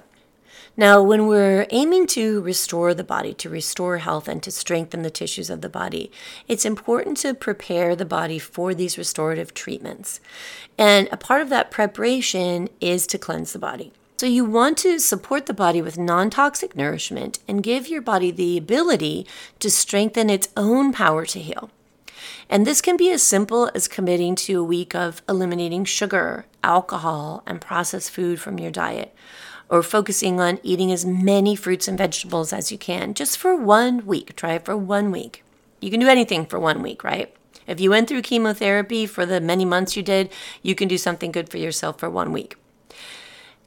Now, 0.79 1.01
when 1.01 1.25
we're 1.25 1.65
aiming 1.71 2.05
to 2.07 2.39
restore 2.41 2.93
the 2.93 3.03
body, 3.03 3.33
to 3.33 3.49
restore 3.49 3.97
health, 3.97 4.27
and 4.27 4.43
to 4.43 4.51
strengthen 4.51 5.01
the 5.01 5.09
tissues 5.09 5.49
of 5.49 5.61
the 5.61 5.69
body, 5.69 6.11
it's 6.47 6.65
important 6.65 7.17
to 7.17 7.33
prepare 7.33 7.95
the 7.95 8.05
body 8.05 8.37
for 8.37 8.75
these 8.75 8.95
restorative 8.95 9.55
treatments. 9.55 10.19
And 10.77 11.09
a 11.11 11.17
part 11.17 11.41
of 11.41 11.49
that 11.49 11.71
preparation 11.71 12.69
is 12.79 13.07
to 13.07 13.17
cleanse 13.17 13.53
the 13.53 13.59
body. 13.59 13.91
So, 14.17 14.27
you 14.27 14.45
want 14.45 14.77
to 14.79 14.99
support 14.99 15.47
the 15.47 15.53
body 15.53 15.81
with 15.81 15.97
non 15.97 16.29
toxic 16.29 16.75
nourishment 16.75 17.39
and 17.47 17.63
give 17.63 17.87
your 17.87 18.01
body 18.01 18.29
the 18.29 18.55
ability 18.55 19.25
to 19.59 19.71
strengthen 19.71 20.29
its 20.29 20.49
own 20.55 20.93
power 20.93 21.25
to 21.25 21.39
heal. 21.39 21.71
And 22.51 22.67
this 22.67 22.81
can 22.81 22.97
be 22.97 23.11
as 23.11 23.23
simple 23.23 23.71
as 23.73 23.87
committing 23.87 24.35
to 24.35 24.59
a 24.59 24.63
week 24.63 24.93
of 24.93 25.23
eliminating 25.27 25.85
sugar, 25.85 26.45
alcohol, 26.63 27.41
and 27.47 27.59
processed 27.61 28.11
food 28.11 28.39
from 28.39 28.59
your 28.59 28.71
diet 28.71 29.13
or 29.69 29.83
focusing 29.83 30.39
on 30.39 30.59
eating 30.63 30.91
as 30.91 31.05
many 31.05 31.55
fruits 31.55 31.87
and 31.87 31.97
vegetables 31.97 32.53
as 32.53 32.71
you 32.71 32.77
can 32.77 33.13
just 33.13 33.37
for 33.37 33.55
one 33.55 34.05
week. 34.05 34.35
Try 34.35 34.53
it 34.53 34.65
for 34.65 34.77
one 34.77 35.11
week. 35.11 35.43
You 35.79 35.91
can 35.91 35.99
do 35.99 36.07
anything 36.07 36.45
for 36.45 36.59
one 36.59 36.81
week, 36.81 37.03
right? 37.03 37.33
If 37.67 37.81
you 37.81 37.89
went 37.89 38.07
through 38.07 38.21
chemotherapy 38.21 39.05
for 39.05 39.25
the 39.25 39.41
many 39.41 39.65
months 39.65 39.97
you 39.97 40.03
did, 40.03 40.31
you 40.61 40.73
can 40.73 40.87
do 40.87 40.97
something 40.97 41.31
good 41.31 41.49
for 41.49 41.57
yourself 41.57 41.99
for 41.99 42.09
one 42.09 42.31
week. 42.31 42.55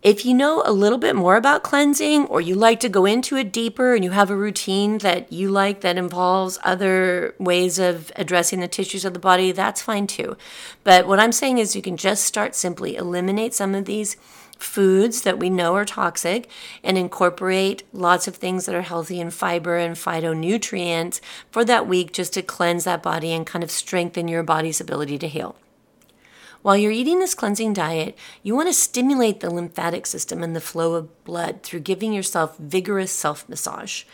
If 0.02 0.24
you 0.24 0.32
know 0.32 0.62
a 0.64 0.72
little 0.72 0.96
bit 0.96 1.14
more 1.14 1.36
about 1.36 1.62
cleansing 1.62 2.24
or 2.24 2.40
you 2.40 2.54
like 2.54 2.80
to 2.80 2.88
go 2.88 3.04
into 3.04 3.36
it 3.36 3.52
deeper 3.52 3.94
and 3.94 4.02
you 4.02 4.12
have 4.12 4.30
a 4.30 4.36
routine 4.36 4.96
that 4.98 5.30
you 5.30 5.50
like 5.50 5.82
that 5.82 5.98
involves 5.98 6.58
other 6.64 7.34
ways 7.38 7.78
of 7.78 8.10
addressing 8.16 8.60
the 8.60 8.68
tissues 8.68 9.04
of 9.04 9.12
the 9.12 9.18
body, 9.18 9.52
that's 9.52 9.82
fine 9.82 10.06
too. 10.06 10.38
But 10.84 11.06
what 11.06 11.20
I'm 11.20 11.32
saying 11.32 11.58
is 11.58 11.76
you 11.76 11.82
can 11.82 11.98
just 11.98 12.24
start 12.24 12.54
simply 12.54 12.96
eliminate 12.96 13.52
some 13.52 13.74
of 13.74 13.84
these 13.84 14.16
foods 14.62 15.22
that 15.22 15.38
we 15.38 15.50
know 15.50 15.74
are 15.74 15.84
toxic 15.84 16.48
and 16.82 16.96
incorporate 16.96 17.82
lots 17.92 18.28
of 18.28 18.36
things 18.36 18.66
that 18.66 18.74
are 18.74 18.82
healthy 18.82 19.20
in 19.20 19.30
fiber 19.30 19.76
and 19.76 19.96
phytonutrients 19.96 21.20
for 21.50 21.64
that 21.64 21.86
week 21.86 22.12
just 22.12 22.34
to 22.34 22.42
cleanse 22.42 22.84
that 22.84 23.02
body 23.02 23.32
and 23.32 23.46
kind 23.46 23.62
of 23.62 23.70
strengthen 23.70 24.28
your 24.28 24.42
body's 24.42 24.80
ability 24.80 25.18
to 25.18 25.28
heal. 25.28 25.56
While 26.62 26.76
you're 26.76 26.92
eating 26.92 27.20
this 27.20 27.34
cleansing 27.34 27.72
diet, 27.72 28.18
you 28.42 28.54
want 28.54 28.68
to 28.68 28.74
stimulate 28.74 29.40
the 29.40 29.48
lymphatic 29.48 30.04
system 30.06 30.42
and 30.42 30.54
the 30.54 30.60
flow 30.60 30.94
of 30.94 31.24
blood 31.24 31.62
through 31.62 31.80
giving 31.80 32.12
yourself 32.12 32.58
vigorous 32.58 33.10
self 33.10 33.48
massage. 33.48 34.04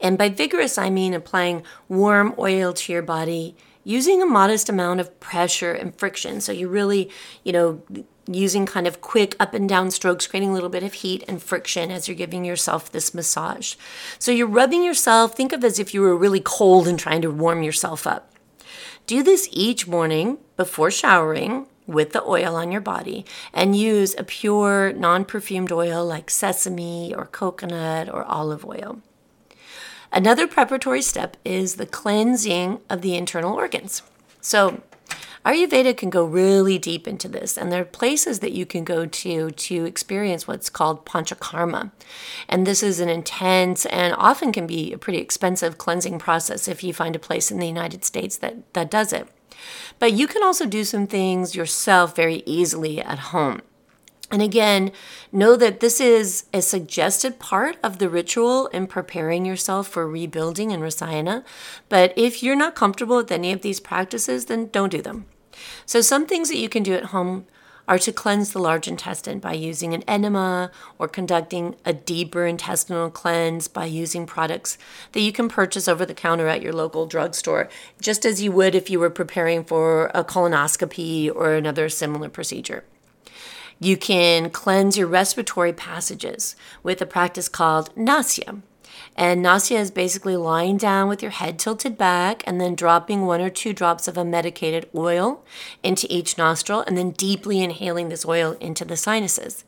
And 0.00 0.16
by 0.16 0.28
vigorous, 0.28 0.78
I 0.78 0.88
mean 0.88 1.14
applying 1.14 1.64
warm 1.88 2.32
oil 2.38 2.72
to 2.74 2.92
your 2.92 3.02
body 3.02 3.56
using 3.82 4.22
a 4.22 4.26
modest 4.26 4.68
amount 4.68 5.00
of 5.00 5.18
pressure 5.18 5.72
and 5.72 5.96
friction. 5.96 6.40
So 6.40 6.52
you 6.52 6.68
really, 6.68 7.10
you 7.42 7.52
know, 7.52 7.82
using 8.26 8.66
kind 8.66 8.86
of 8.86 9.00
quick 9.00 9.36
up 9.38 9.54
and 9.54 9.68
down 9.68 9.90
strokes, 9.90 10.26
creating 10.26 10.50
a 10.50 10.52
little 10.52 10.68
bit 10.68 10.82
of 10.82 10.94
heat 10.94 11.24
and 11.28 11.42
friction 11.42 11.90
as 11.90 12.08
you're 12.08 12.16
giving 12.16 12.44
yourself 12.44 12.90
this 12.90 13.14
massage. 13.14 13.74
So 14.18 14.32
you're 14.32 14.46
rubbing 14.46 14.82
yourself, 14.82 15.36
think 15.36 15.52
of 15.52 15.64
as 15.64 15.78
if 15.78 15.94
you 15.94 16.00
were 16.00 16.16
really 16.16 16.40
cold 16.40 16.88
and 16.88 16.98
trying 16.98 17.22
to 17.22 17.30
warm 17.30 17.62
yourself 17.62 18.06
up. 18.06 18.32
Do 19.06 19.22
this 19.22 19.48
each 19.52 19.86
morning 19.86 20.38
before 20.56 20.90
showering 20.90 21.66
with 21.86 22.12
the 22.12 22.24
oil 22.24 22.56
on 22.56 22.72
your 22.72 22.80
body 22.80 23.24
and 23.52 23.76
use 23.76 24.14
a 24.18 24.24
pure 24.24 24.92
non 24.92 25.24
perfumed 25.24 25.70
oil 25.70 26.04
like 26.04 26.30
sesame 26.30 27.14
or 27.14 27.26
coconut 27.26 28.08
or 28.08 28.24
olive 28.24 28.64
oil. 28.64 29.00
Another 30.12 30.46
preparatory 30.46 31.02
step 31.02 31.36
is 31.44 31.76
the 31.76 31.86
cleansing 31.86 32.80
of 32.88 33.02
the 33.02 33.16
internal 33.16 33.54
organs. 33.54 34.02
So, 34.40 34.82
Ayurveda 35.46 35.96
can 35.96 36.10
go 36.10 36.24
really 36.24 36.76
deep 36.76 37.06
into 37.06 37.28
this, 37.28 37.56
and 37.56 37.70
there 37.70 37.82
are 37.82 37.84
places 37.84 38.40
that 38.40 38.50
you 38.50 38.66
can 38.66 38.82
go 38.82 39.06
to 39.06 39.50
to 39.52 39.84
experience 39.84 40.48
what's 40.48 40.68
called 40.68 41.06
panchakarma. 41.06 41.92
And 42.48 42.66
this 42.66 42.82
is 42.82 42.98
an 42.98 43.08
intense 43.08 43.86
and 43.86 44.12
often 44.18 44.50
can 44.50 44.66
be 44.66 44.92
a 44.92 44.98
pretty 44.98 45.20
expensive 45.20 45.78
cleansing 45.78 46.18
process 46.18 46.66
if 46.66 46.82
you 46.82 46.92
find 46.92 47.14
a 47.14 47.20
place 47.20 47.52
in 47.52 47.60
the 47.60 47.68
United 47.68 48.04
States 48.04 48.36
that, 48.38 48.56
that 48.74 48.90
does 48.90 49.12
it. 49.12 49.28
But 50.00 50.14
you 50.14 50.26
can 50.26 50.42
also 50.42 50.66
do 50.66 50.82
some 50.82 51.06
things 51.06 51.54
yourself 51.54 52.16
very 52.16 52.42
easily 52.44 53.00
at 53.00 53.30
home. 53.30 53.62
And 54.32 54.42
again, 54.42 54.90
know 55.30 55.54
that 55.54 55.78
this 55.78 56.00
is 56.00 56.46
a 56.52 56.60
suggested 56.60 57.38
part 57.38 57.76
of 57.84 57.98
the 57.98 58.08
ritual 58.08 58.66
in 58.68 58.88
preparing 58.88 59.46
yourself 59.46 59.86
for 59.86 60.08
rebuilding 60.08 60.72
and 60.72 60.82
rasayana. 60.82 61.44
But 61.88 62.12
if 62.16 62.42
you're 62.42 62.56
not 62.56 62.74
comfortable 62.74 63.18
with 63.18 63.30
any 63.30 63.52
of 63.52 63.62
these 63.62 63.78
practices, 63.78 64.46
then 64.46 64.66
don't 64.70 64.90
do 64.90 65.00
them. 65.00 65.26
So, 65.84 66.00
some 66.00 66.26
things 66.26 66.48
that 66.48 66.58
you 66.58 66.68
can 66.68 66.82
do 66.82 66.94
at 66.94 67.06
home 67.06 67.46
are 67.88 67.98
to 67.98 68.12
cleanse 68.12 68.52
the 68.52 68.58
large 68.58 68.88
intestine 68.88 69.38
by 69.38 69.52
using 69.52 69.94
an 69.94 70.02
enema 70.02 70.70
or 70.98 71.08
conducting 71.08 71.76
a 71.84 71.92
deeper 71.92 72.46
intestinal 72.46 73.10
cleanse 73.10 73.68
by 73.68 73.84
using 73.84 74.26
products 74.26 74.76
that 75.12 75.20
you 75.20 75.32
can 75.32 75.48
purchase 75.48 75.86
over 75.86 76.04
the 76.04 76.14
counter 76.14 76.48
at 76.48 76.62
your 76.62 76.72
local 76.72 77.06
drugstore, 77.06 77.68
just 78.00 78.24
as 78.24 78.42
you 78.42 78.50
would 78.52 78.74
if 78.74 78.90
you 78.90 78.98
were 78.98 79.10
preparing 79.10 79.64
for 79.64 80.10
a 80.14 80.24
colonoscopy 80.24 81.32
or 81.32 81.54
another 81.54 81.88
similar 81.88 82.28
procedure. 82.28 82.84
You 83.78 83.96
can 83.96 84.50
cleanse 84.50 84.96
your 84.96 85.06
respiratory 85.06 85.72
passages 85.72 86.56
with 86.82 87.00
a 87.02 87.06
practice 87.06 87.48
called 87.48 87.94
nasya. 87.96 88.62
And 89.16 89.42
nasya 89.42 89.78
is 89.78 89.90
basically 89.90 90.36
lying 90.36 90.76
down 90.76 91.08
with 91.08 91.22
your 91.22 91.30
head 91.30 91.58
tilted 91.58 91.96
back 91.96 92.42
and 92.46 92.60
then 92.60 92.74
dropping 92.74 93.26
one 93.26 93.40
or 93.40 93.50
two 93.50 93.72
drops 93.72 94.08
of 94.08 94.16
a 94.16 94.24
medicated 94.24 94.88
oil 94.94 95.44
into 95.82 96.06
each 96.10 96.36
nostril 96.36 96.84
and 96.86 96.96
then 96.96 97.10
deeply 97.10 97.62
inhaling 97.62 98.08
this 98.08 98.26
oil 98.26 98.56
into 98.60 98.84
the 98.84 98.96
sinuses. 98.96 99.64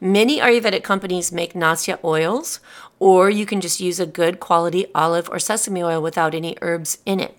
Many 0.00 0.38
Ayurvedic 0.38 0.82
companies 0.82 1.32
make 1.32 1.54
Nasya 1.54 1.98
oils, 2.02 2.60
or 2.98 3.28
you 3.28 3.44
can 3.44 3.60
just 3.60 3.80
use 3.80 4.00
a 4.00 4.06
good 4.06 4.40
quality 4.40 4.86
olive 4.94 5.28
or 5.28 5.38
sesame 5.38 5.82
oil 5.82 6.00
without 6.00 6.34
any 6.34 6.56
herbs 6.62 6.98
in 7.04 7.20
it. 7.20 7.36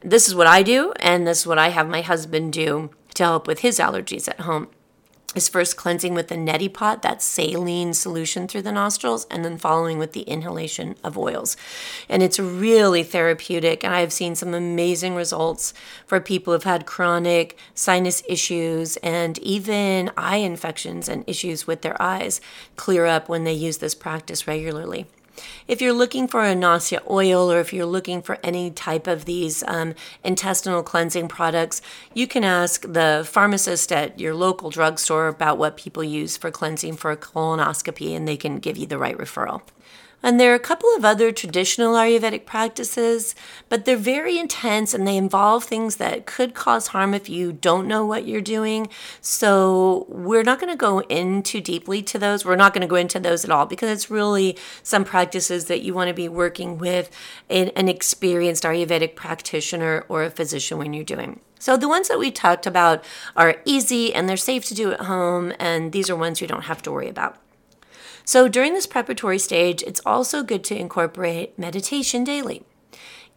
This 0.00 0.28
is 0.28 0.34
what 0.34 0.46
I 0.46 0.62
do, 0.62 0.92
and 1.00 1.26
this 1.26 1.40
is 1.40 1.46
what 1.46 1.58
I 1.58 1.68
have 1.68 1.88
my 1.88 2.02
husband 2.02 2.52
do 2.52 2.90
to 3.14 3.24
help 3.24 3.46
with 3.46 3.60
his 3.60 3.78
allergies 3.78 4.28
at 4.28 4.40
home 4.40 4.68
is 5.34 5.48
first 5.48 5.76
cleansing 5.76 6.14
with 6.14 6.28
the 6.28 6.34
neti 6.34 6.72
pot, 6.72 7.02
that 7.02 7.22
saline 7.22 7.94
solution 7.94 8.48
through 8.48 8.62
the 8.62 8.72
nostrils, 8.72 9.26
and 9.30 9.44
then 9.44 9.58
following 9.58 9.98
with 9.98 10.12
the 10.12 10.22
inhalation 10.22 10.96
of 11.04 11.16
oils. 11.16 11.56
And 12.08 12.22
it's 12.22 12.40
really 12.40 13.02
therapeutic. 13.02 13.84
And 13.84 13.94
I 13.94 14.00
have 14.00 14.12
seen 14.12 14.34
some 14.34 14.54
amazing 14.54 15.14
results 15.14 15.72
for 16.06 16.20
people 16.20 16.52
who've 16.52 16.64
had 16.64 16.86
chronic 16.86 17.56
sinus 17.74 18.22
issues 18.28 18.96
and 18.98 19.38
even 19.38 20.10
eye 20.16 20.38
infections 20.38 21.08
and 21.08 21.24
issues 21.28 21.66
with 21.66 21.82
their 21.82 22.00
eyes 22.02 22.40
clear 22.76 23.06
up 23.06 23.28
when 23.28 23.44
they 23.44 23.52
use 23.52 23.78
this 23.78 23.94
practice 23.94 24.48
regularly. 24.48 25.06
If 25.68 25.80
you're 25.80 25.92
looking 25.92 26.28
for 26.28 26.44
a 26.44 26.54
nasya 26.54 27.02
oil 27.08 27.50
or 27.50 27.60
if 27.60 27.72
you're 27.72 27.86
looking 27.86 28.22
for 28.22 28.38
any 28.42 28.70
type 28.70 29.06
of 29.06 29.24
these 29.24 29.62
um, 29.66 29.94
intestinal 30.24 30.82
cleansing 30.82 31.28
products, 31.28 31.80
you 32.14 32.26
can 32.26 32.44
ask 32.44 32.82
the 32.82 33.26
pharmacist 33.26 33.92
at 33.92 34.18
your 34.18 34.34
local 34.34 34.70
drugstore 34.70 35.28
about 35.28 35.58
what 35.58 35.76
people 35.76 36.04
use 36.04 36.36
for 36.36 36.50
cleansing 36.50 36.96
for 36.96 37.10
a 37.10 37.16
colonoscopy 37.16 38.16
and 38.16 38.26
they 38.26 38.36
can 38.36 38.58
give 38.58 38.76
you 38.76 38.86
the 38.86 38.98
right 38.98 39.16
referral. 39.16 39.62
And 40.22 40.38
there 40.38 40.52
are 40.52 40.56
a 40.56 40.60
couple 40.60 40.90
of 40.96 41.04
other 41.04 41.32
traditional 41.32 41.94
Ayurvedic 41.94 42.44
practices, 42.44 43.34
but 43.70 43.84
they're 43.84 43.96
very 43.96 44.38
intense 44.38 44.92
and 44.92 45.06
they 45.06 45.16
involve 45.16 45.64
things 45.64 45.96
that 45.96 46.26
could 46.26 46.54
cause 46.54 46.88
harm 46.88 47.14
if 47.14 47.28
you 47.28 47.52
don't 47.52 47.88
know 47.88 48.04
what 48.04 48.26
you're 48.26 48.42
doing. 48.42 48.88
So 49.22 50.06
we're 50.08 50.42
not 50.42 50.60
going 50.60 50.72
to 50.72 50.76
go 50.76 51.00
in 51.02 51.42
too 51.42 51.62
deeply 51.62 52.02
to 52.02 52.18
those. 52.18 52.44
We're 52.44 52.56
not 52.56 52.74
going 52.74 52.82
to 52.82 52.86
go 52.86 52.96
into 52.96 53.18
those 53.18 53.44
at 53.44 53.50
all 53.50 53.64
because 53.64 53.90
it's 53.90 54.10
really 54.10 54.58
some 54.82 55.04
practices 55.04 55.66
that 55.66 55.80
you 55.80 55.94
want 55.94 56.08
to 56.08 56.14
be 56.14 56.28
working 56.28 56.76
with 56.76 57.10
an, 57.48 57.68
an 57.70 57.88
experienced 57.88 58.64
Ayurvedic 58.64 59.16
practitioner 59.16 60.04
or 60.08 60.22
a 60.22 60.30
physician 60.30 60.76
when 60.76 60.92
you're 60.92 61.04
doing. 61.04 61.40
So 61.58 61.76
the 61.76 61.88
ones 61.88 62.08
that 62.08 62.18
we 62.18 62.30
talked 62.30 62.66
about 62.66 63.04
are 63.36 63.56
easy 63.64 64.14
and 64.14 64.28
they're 64.28 64.38
safe 64.38 64.64
to 64.66 64.74
do 64.74 64.92
at 64.92 65.02
home, 65.02 65.52
and 65.58 65.92
these 65.92 66.08
are 66.08 66.16
ones 66.16 66.40
you 66.40 66.46
don't 66.46 66.64
have 66.64 66.80
to 66.82 66.90
worry 66.90 67.08
about. 67.08 67.36
So 68.24 68.48
during 68.48 68.74
this 68.74 68.86
preparatory 68.86 69.38
stage, 69.38 69.82
it's 69.82 70.00
also 70.06 70.42
good 70.42 70.64
to 70.64 70.78
incorporate 70.78 71.58
meditation 71.58 72.24
daily, 72.24 72.64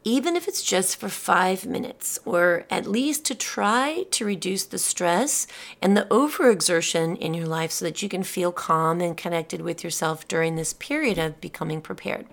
even 0.04 0.36
if 0.36 0.48
it's 0.48 0.63
just 0.63 0.98
for 0.98 1.10
five 1.10 1.66
minutes, 1.66 2.20
or 2.25 2.66
at 2.70 2.86
least 2.86 3.25
to 3.25 3.36
try 3.36 4.06
to 4.12 4.25
reduce 4.25 4.66
the 4.66 4.78
stress 4.78 5.48
and 5.82 5.96
the 5.96 6.08
overexertion 6.12 7.18
in 7.18 7.34
your 7.34 7.48
life 7.48 7.72
so 7.72 7.86
that 7.86 8.02
you 8.02 8.10
can 8.10 8.24
feel 8.24 8.52
calm 8.52 9.02
and 9.02 9.18
connected 9.18 9.62
with 9.62 9.84
yourself 9.84 10.28
during 10.28 10.56
this 10.56 10.74
period 10.74 11.18
of 11.18 11.42
becoming 11.42 11.82
prepared. 11.82 12.28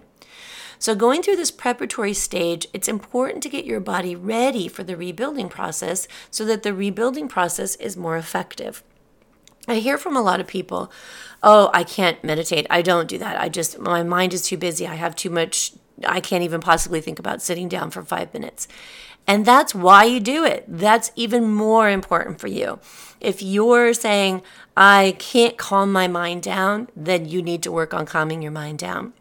So, 0.80 0.94
going 0.94 1.22
through 1.22 1.36
this 1.36 1.50
preparatory 1.50 2.14
stage, 2.14 2.66
it's 2.72 2.88
important 2.88 3.42
to 3.42 3.50
get 3.50 3.66
your 3.66 3.80
body 3.80 4.16
ready 4.16 4.66
for 4.66 4.82
the 4.82 4.96
rebuilding 4.96 5.50
process 5.50 6.08
so 6.30 6.46
that 6.46 6.62
the 6.62 6.72
rebuilding 6.72 7.28
process 7.28 7.76
is 7.76 7.98
more 7.98 8.16
effective. 8.16 8.82
I 9.70 9.78
hear 9.78 9.98
from 9.98 10.16
a 10.16 10.22
lot 10.22 10.40
of 10.40 10.48
people, 10.48 10.90
oh, 11.44 11.70
I 11.72 11.84
can't 11.84 12.22
meditate. 12.24 12.66
I 12.68 12.82
don't 12.82 13.08
do 13.08 13.18
that. 13.18 13.40
I 13.40 13.48
just, 13.48 13.78
my 13.78 14.02
mind 14.02 14.34
is 14.34 14.42
too 14.42 14.56
busy. 14.56 14.86
I 14.86 14.96
have 14.96 15.14
too 15.14 15.30
much, 15.30 15.72
I 16.04 16.20
can't 16.20 16.42
even 16.42 16.60
possibly 16.60 17.00
think 17.00 17.20
about 17.20 17.40
sitting 17.40 17.68
down 17.68 17.90
for 17.90 18.02
five 18.02 18.34
minutes. 18.34 18.66
And 19.28 19.46
that's 19.46 19.72
why 19.72 20.04
you 20.04 20.18
do 20.18 20.44
it. 20.44 20.64
That's 20.66 21.12
even 21.14 21.54
more 21.54 21.88
important 21.88 22.40
for 22.40 22.48
you. 22.48 22.80
If 23.20 23.42
you're 23.42 23.94
saying, 23.94 24.42
I 24.76 25.14
can't 25.20 25.56
calm 25.56 25.92
my 25.92 26.08
mind 26.08 26.42
down, 26.42 26.88
then 26.96 27.28
you 27.28 27.40
need 27.40 27.62
to 27.62 27.70
work 27.70 27.94
on 27.94 28.06
calming 28.06 28.42
your 28.42 28.50
mind 28.50 28.80
down. 28.80 29.12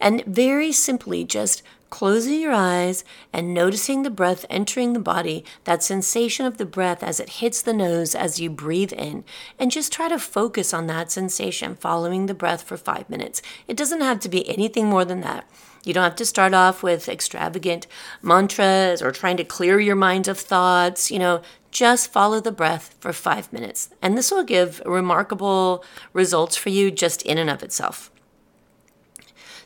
And 0.00 0.24
very 0.24 0.72
simply, 0.72 1.24
just 1.24 1.62
closing 1.94 2.40
your 2.40 2.52
eyes 2.52 3.04
and 3.32 3.54
noticing 3.54 4.02
the 4.02 4.10
breath 4.10 4.44
entering 4.50 4.94
the 4.94 4.98
body, 4.98 5.44
that 5.62 5.80
sensation 5.80 6.44
of 6.44 6.58
the 6.58 6.66
breath 6.66 7.04
as 7.04 7.20
it 7.20 7.38
hits 7.38 7.62
the 7.62 7.72
nose 7.72 8.16
as 8.16 8.40
you 8.40 8.50
breathe 8.50 8.92
in, 8.92 9.22
and 9.60 9.70
just 9.70 9.92
try 9.92 10.08
to 10.08 10.18
focus 10.18 10.74
on 10.74 10.88
that 10.88 11.12
sensation 11.12 11.76
following 11.76 12.26
the 12.26 12.34
breath 12.34 12.64
for 12.64 12.76
five 12.76 13.08
minutes. 13.08 13.40
It 13.68 13.76
doesn't 13.76 14.00
have 14.00 14.18
to 14.20 14.28
be 14.28 14.48
anything 14.48 14.88
more 14.88 15.04
than 15.04 15.20
that. 15.20 15.48
You 15.84 15.94
don't 15.94 16.02
have 16.02 16.16
to 16.16 16.26
start 16.26 16.52
off 16.52 16.82
with 16.82 17.08
extravagant 17.08 17.86
mantras 18.22 19.00
or 19.00 19.12
trying 19.12 19.36
to 19.36 19.44
clear 19.44 19.78
your 19.78 19.94
mind 19.94 20.26
of 20.26 20.40
thoughts. 20.40 21.12
You 21.12 21.20
know, 21.20 21.42
just 21.70 22.10
follow 22.10 22.40
the 22.40 22.50
breath 22.50 22.96
for 22.98 23.12
five 23.12 23.52
minutes. 23.52 23.88
And 24.02 24.18
this 24.18 24.32
will 24.32 24.42
give 24.42 24.82
remarkable 24.84 25.84
results 26.12 26.56
for 26.56 26.70
you 26.70 26.90
just 26.90 27.22
in 27.22 27.38
and 27.38 27.48
of 27.48 27.62
itself. 27.62 28.10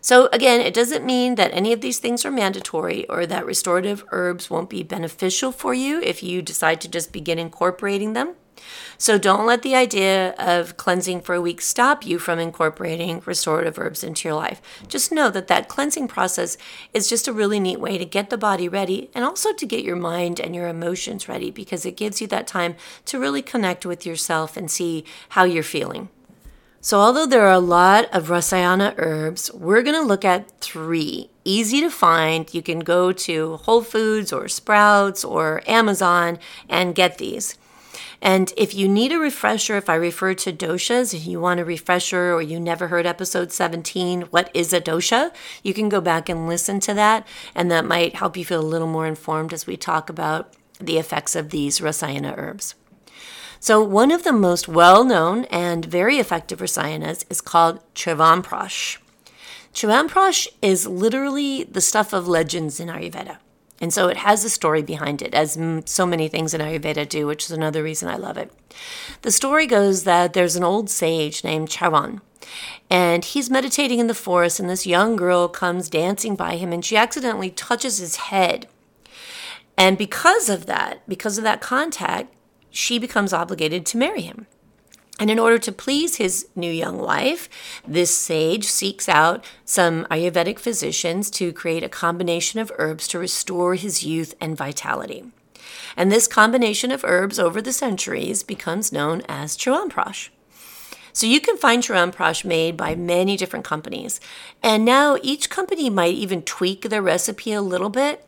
So, 0.01 0.29
again, 0.33 0.61
it 0.61 0.75
doesn't 0.75 1.05
mean 1.05 1.35
that 1.35 1.53
any 1.53 1.73
of 1.73 1.81
these 1.81 1.99
things 1.99 2.25
are 2.25 2.31
mandatory 2.31 3.07
or 3.09 3.27
that 3.27 3.47
restorative 3.47 4.05
herbs 4.11 4.49
won't 4.49 4.71
be 4.71 4.83
beneficial 4.83 5.53
for 5.53 5.75
you 5.75 6.01
if 6.01 6.23
you 6.23 6.43
decide 6.43 6.81
to 6.83 6.89
just 6.89 7.13
begin 7.13 7.39
incorporating 7.39 8.13
them. 8.13 8.35
So, 8.97 9.19
don't 9.19 9.47
let 9.47 9.63
the 9.63 9.75
idea 9.75 10.35
of 10.35 10.77
cleansing 10.77 11.23
for 11.23 11.35
a 11.35 11.41
week 11.41 11.61
stop 11.61 12.05
you 12.05 12.19
from 12.19 12.39
incorporating 12.39 13.23
restorative 13.25 13.79
herbs 13.79 14.03
into 14.03 14.29
your 14.29 14.37
life. 14.37 14.61
Just 14.89 15.13
know 15.13 15.31
that 15.31 15.47
that 15.49 15.69
cleansing 15.69 16.09
process 16.09 16.57
is 16.93 17.09
just 17.09 17.29
a 17.29 17.33
really 17.33 17.61
neat 17.61 17.81
way 17.81 17.99
to 17.99 18.05
get 18.05 18.31
the 18.31 18.39
body 18.39 18.69
ready 18.69 19.11
and 19.15 19.25
also 19.25 19.53
to 19.53 19.67
get 19.67 19.85
your 19.85 19.97
mind 19.97 20.41
and 20.41 20.55
your 20.55 20.69
emotions 20.69 21.29
ready 21.29 21.51
because 21.51 21.87
it 21.87 21.97
gives 21.97 22.21
you 22.21 22.27
that 22.29 22.47
time 22.47 22.75
to 23.05 23.19
really 23.19 23.43
connect 23.43 23.87
with 23.87 24.05
yourself 24.05 24.57
and 24.57 24.71
see 24.71 25.05
how 25.31 25.45
you're 25.45 25.63
feeling. 25.63 26.09
So, 26.81 27.01
although 27.01 27.27
there 27.27 27.45
are 27.45 27.53
a 27.53 27.59
lot 27.59 28.05
of 28.15 28.29
Rasayana 28.29 28.95
herbs, 28.99 29.53
we're 29.53 29.83
going 29.83 30.01
to 30.01 30.07
look 30.07 30.25
at 30.25 30.61
three 30.61 31.29
easy 31.45 31.81
to 31.81 31.91
find. 31.91 32.53
You 32.55 32.63
can 32.63 32.81
go 32.81 33.11
to 33.11 33.57
Whole 33.57 33.83
Foods 33.83 34.33
or 34.33 34.49
Sprouts 34.49 35.25
or 35.25 35.63
Amazon 35.67 36.39
and 36.69 36.95
get 36.95 37.19
these. 37.19 37.57
And 38.21 38.53
if 38.57 38.75
you 38.75 38.89
need 38.89 39.13
a 39.13 39.19
refresher, 39.19 39.77
if 39.77 39.89
I 39.89 39.95
refer 39.95 40.35
to 40.35 40.53
doshas, 40.53 41.15
if 41.15 41.27
you 41.27 41.41
want 41.41 41.61
a 41.61 41.65
refresher 41.65 42.33
or 42.33 42.43
you 42.43 42.61
never 42.61 42.89
heard 42.89 43.07
episode 43.07 43.53
17, 43.53 44.23
what 44.23 44.51
is 44.55 44.73
a 44.73 44.81
dosha? 44.81 45.33
You 45.63 45.73
can 45.73 45.89
go 45.89 46.01
back 46.01 46.29
and 46.29 46.49
listen 46.49 46.81
to 46.81 46.95
that, 46.95 47.27
and 47.55 47.71
that 47.71 47.85
might 47.85 48.17
help 48.17 48.37
you 48.37 48.45
feel 48.45 48.61
a 48.61 48.63
little 48.63 48.89
more 48.89 49.07
informed 49.07 49.53
as 49.53 49.67
we 49.67 49.77
talk 49.77 50.11
about 50.11 50.53
the 50.81 50.99
effects 50.99 51.35
of 51.35 51.51
these 51.51 51.81
Rasayana 51.81 52.37
herbs. 52.37 52.75
So, 53.61 53.83
one 53.83 54.11
of 54.11 54.25
the 54.25 54.33
most 54.33 54.69
well 54.69 55.05
known 55.05 55.45
and 55.47 55.85
very 55.85 56.19
effective 56.19 56.61
rasayanas 56.61 57.25
is 57.29 57.41
called 57.41 57.81
Chyavanprash. 57.95 58.99
Chyavanprash 59.75 60.49
is 60.63 60.87
literally 60.87 61.65
the 61.65 61.81
stuff 61.81 62.13
of 62.13 62.29
legends 62.29 62.81
in 62.81 62.89
Ayurveda. 62.89 63.39
And 63.81 63.95
so 63.95 64.09
it 64.09 64.17
has 64.19 64.45
a 64.45 64.51
story 64.51 64.83
behind 64.83 65.23
it, 65.23 65.35
as 65.35 65.57
so 65.85 66.05
many 66.05 66.27
things 66.27 66.53
in 66.53 66.61
Ayurveda 66.61 67.09
do, 67.09 67.27
which 67.27 67.45
is 67.45 67.53
another 67.53 67.83
reason 67.83 68.09
I 68.09 68.17
love 68.17 68.37
it. 68.37 68.51
The 69.23 69.31
story 69.31 69.67
goes 69.67 70.03
that 70.05 70.33
there's 70.33 70.57
an 70.57 70.65
old 70.65 70.91
sage 70.91 71.45
named 71.45 71.69
Chyavan, 71.69 72.21
and 72.91 73.25
he's 73.25 73.51
meditating 73.51 74.01
in 74.01 74.09
the 74.09 74.15
forest, 74.15 74.59
and 74.59 74.69
this 74.69 74.87
young 74.87 75.15
girl 75.15 75.47
comes 75.49 75.89
dancing 75.89 76.35
by 76.35 76.57
him, 76.57 76.73
and 76.73 76.85
she 76.85 76.97
accidentally 76.97 77.51
touches 77.51 77.99
his 77.99 78.17
head. 78.17 78.67
And 79.77 79.97
because 79.97 80.49
of 80.49 80.67
that, 80.67 81.09
because 81.09 81.39
of 81.39 81.45
that 81.45 81.61
contact, 81.61 82.35
she 82.71 82.99
becomes 82.99 83.33
obligated 83.33 83.85
to 83.87 83.99
marry 83.99 84.23
him. 84.23 84.47
And 85.21 85.31
in 85.31 85.39
order 85.39 85.59
to 85.59 85.73
please 85.73 86.17
his 86.17 86.47
new 86.55 86.71
young 86.71 86.99
wife, 86.99 87.49
this 87.87 88.17
sage 88.17 88.67
seeks 88.67 89.09
out 89.09 89.45
some 89.65 90.07
Ayurvedic 90.11 90.61
physicians 90.61 91.29
to 91.33 91.53
create 91.53 91.83
a 91.83 91.89
combination 91.89 92.61
of 92.61 92.71
herbs 92.79 93.09
to 93.09 93.19
restore 93.19 93.75
his 93.75 94.05
youth 94.05 94.35
and 94.41 94.57
vitality. 94.57 95.25
And 95.97 96.13
this 96.13 96.29
combination 96.29 96.93
of 96.93 97.05
herbs 97.05 97.39
over 97.39 97.61
the 97.61 97.73
centuries 97.73 98.45
becomes 98.45 98.93
known 98.93 99.23
as 99.29 99.57
Chyavanprash. 99.57 100.29
So 101.13 101.27
you 101.27 101.41
can 101.41 101.57
find 101.57 101.83
Chyavanprash 101.83 102.45
made 102.45 102.77
by 102.77 102.95
many 102.95 103.37
different 103.37 103.65
companies. 103.65 104.21
And 104.63 104.85
now 104.85 105.17
each 105.21 105.51
company 105.51 105.91
might 105.91 106.15
even 106.15 106.43
tweak 106.43 106.83
their 106.83 107.03
recipe 107.03 107.53
a 107.53 107.61
little 107.61 107.91
bit 107.91 108.25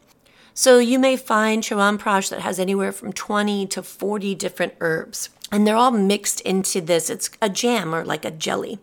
so 0.54 0.78
you 0.78 0.98
may 0.98 1.16
find 1.16 1.62
Chyavanprash 1.62 2.30
that 2.30 2.40
has 2.40 2.58
anywhere 2.58 2.92
from 2.92 3.12
20 3.12 3.66
to 3.66 3.82
40 3.82 4.34
different 4.34 4.74
herbs. 4.80 5.30
And 5.52 5.66
they're 5.66 5.76
all 5.76 5.90
mixed 5.90 6.40
into 6.42 6.80
this. 6.80 7.10
It's 7.10 7.30
a 7.42 7.48
jam 7.48 7.94
or 7.94 8.04
like 8.04 8.24
a 8.24 8.30
jelly. 8.30 8.78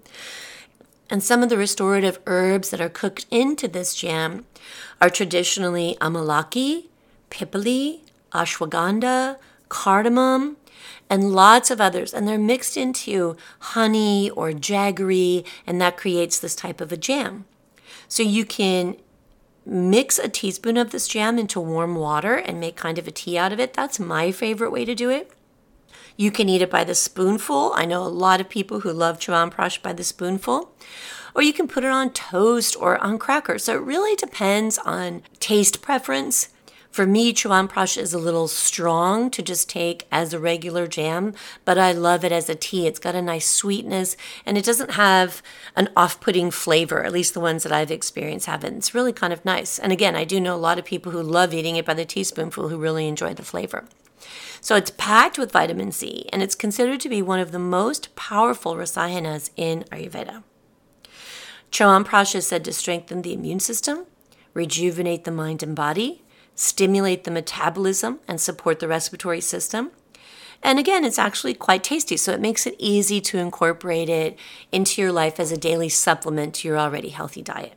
And 1.09 1.23
some 1.23 1.41
of 1.41 1.49
the 1.49 1.57
restorative 1.57 2.19
herbs 2.25 2.69
that 2.69 2.81
are 2.81 2.89
cooked 2.89 3.25
into 3.31 3.67
this 3.67 3.95
jam 3.95 4.45
are 4.99 5.09
traditionally 5.09 5.95
amalaki, 6.01 6.87
pipali, 7.29 8.01
ashwagandha, 8.33 9.37
cardamom, 9.69 10.57
and 11.09 11.31
lots 11.31 11.71
of 11.71 11.79
others. 11.79 12.13
And 12.13 12.27
they're 12.27 12.37
mixed 12.37 12.75
into 12.75 13.37
honey 13.59 14.29
or 14.31 14.51
jaggery, 14.51 15.45
and 15.65 15.79
that 15.79 15.97
creates 15.97 16.39
this 16.39 16.55
type 16.55 16.81
of 16.81 16.91
a 16.91 16.97
jam. 16.97 17.45
So 18.09 18.23
you 18.23 18.45
can 18.45 18.97
mix 19.67 20.17
a 20.17 20.29
teaspoon 20.29 20.77
of 20.77 20.91
this 20.91 21.07
jam 21.07 21.37
into 21.37 21.59
warm 21.59 21.95
water 21.95 22.35
and 22.35 22.59
make 22.59 22.77
kind 22.77 22.97
of 22.97 23.07
a 23.07 23.11
tea 23.11 23.37
out 23.37 23.51
of 23.51 23.59
it. 23.59 23.73
That's 23.73 23.99
my 23.99 24.31
favorite 24.31 24.71
way 24.71 24.85
to 24.85 24.95
do 24.95 25.09
it. 25.09 25.31
You 26.15 26.31
can 26.31 26.47
eat 26.47 26.61
it 26.61 26.71
by 26.71 26.83
the 26.83 26.95
spoonful. 26.95 27.73
I 27.75 27.85
know 27.85 28.01
a 28.01 28.07
lot 28.07 28.39
of 28.41 28.49
people 28.49 28.79
who 28.79 28.91
love 28.91 29.19
Chyawanprash 29.19 29.81
by 29.81 29.93
the 29.93 30.03
spoonful. 30.03 30.71
Or 31.35 31.43
you 31.43 31.53
can 31.53 31.67
put 31.67 31.83
it 31.83 31.91
on 31.91 32.11
toast 32.11 32.75
or 32.79 32.97
on 33.03 33.19
crackers. 33.19 33.65
So 33.65 33.75
it 33.75 33.81
really 33.81 34.15
depends 34.15 34.79
on 34.79 35.21
taste 35.39 35.81
preference. 35.81 36.49
For 36.97 37.05
me, 37.05 37.31
Chyawanprash 37.31 37.95
is 37.95 38.15
a 38.15 38.17
little 38.17 38.47
strong 38.47 39.29
to 39.29 39.43
just 39.43 39.69
take 39.69 40.07
as 40.11 40.33
a 40.33 40.39
regular 40.39 40.87
jam, 40.87 41.35
but 41.63 41.77
I 41.77 41.91
love 41.91 42.25
it 42.25 42.31
as 42.31 42.49
a 42.49 42.55
tea. 42.55 42.87
It's 42.87 42.97
got 42.97 43.13
a 43.13 43.21
nice 43.21 43.47
sweetness 43.47 44.17
and 44.47 44.57
it 44.57 44.65
doesn't 44.65 44.93
have 44.93 45.43
an 45.75 45.89
off 45.95 46.19
putting 46.19 46.49
flavor, 46.49 47.03
at 47.03 47.11
least 47.11 47.35
the 47.35 47.39
ones 47.39 47.61
that 47.61 47.71
I've 47.71 47.91
experienced 47.91 48.47
haven't. 48.47 48.77
It's 48.77 48.95
really 48.95 49.13
kind 49.13 49.31
of 49.31 49.45
nice. 49.45 49.77
And 49.77 49.91
again, 49.91 50.15
I 50.15 50.23
do 50.23 50.39
know 50.39 50.55
a 50.55 50.57
lot 50.57 50.79
of 50.79 50.85
people 50.85 51.11
who 51.11 51.21
love 51.21 51.53
eating 51.53 51.75
it 51.75 51.85
by 51.85 51.93
the 51.93 52.03
teaspoonful 52.03 52.69
who 52.69 52.79
really 52.79 53.07
enjoy 53.07 53.35
the 53.35 53.45
flavor. 53.45 53.85
So 54.59 54.75
it's 54.75 54.89
packed 54.89 55.37
with 55.37 55.51
vitamin 55.51 55.91
C 55.91 56.27
and 56.33 56.41
it's 56.41 56.55
considered 56.55 56.99
to 57.01 57.09
be 57.09 57.21
one 57.21 57.39
of 57.39 57.51
the 57.51 57.59
most 57.59 58.15
powerful 58.15 58.73
rasayanas 58.73 59.51
in 59.55 59.83
Ayurveda. 59.91 60.41
Chyawanprash 61.71 62.33
is 62.33 62.47
said 62.47 62.65
to 62.65 62.73
strengthen 62.73 63.21
the 63.21 63.33
immune 63.33 63.59
system, 63.59 64.07
rejuvenate 64.55 65.25
the 65.25 65.31
mind 65.31 65.61
and 65.61 65.75
body, 65.75 66.23
stimulate 66.57 67.23
the 67.23 67.31
metabolism, 67.31 68.19
and 68.27 68.41
support 68.41 68.79
the 68.79 68.87
respiratory 68.87 69.39
system. 69.39 69.91
And 70.63 70.79
again, 70.79 71.05
it's 71.05 71.19
actually 71.19 71.53
quite 71.53 71.83
tasty, 71.83 72.17
so 72.17 72.33
it 72.33 72.41
makes 72.41 72.65
it 72.65 72.75
easy 72.79 73.21
to 73.21 73.37
incorporate 73.37 74.09
it 74.09 74.37
into 74.71 75.01
your 75.01 75.11
life 75.11 75.39
as 75.39 75.51
a 75.51 75.57
daily 75.57 75.87
supplement 75.87 76.55
to 76.55 76.67
your 76.67 76.79
already 76.79 77.09
healthy 77.09 77.43
diet. 77.43 77.75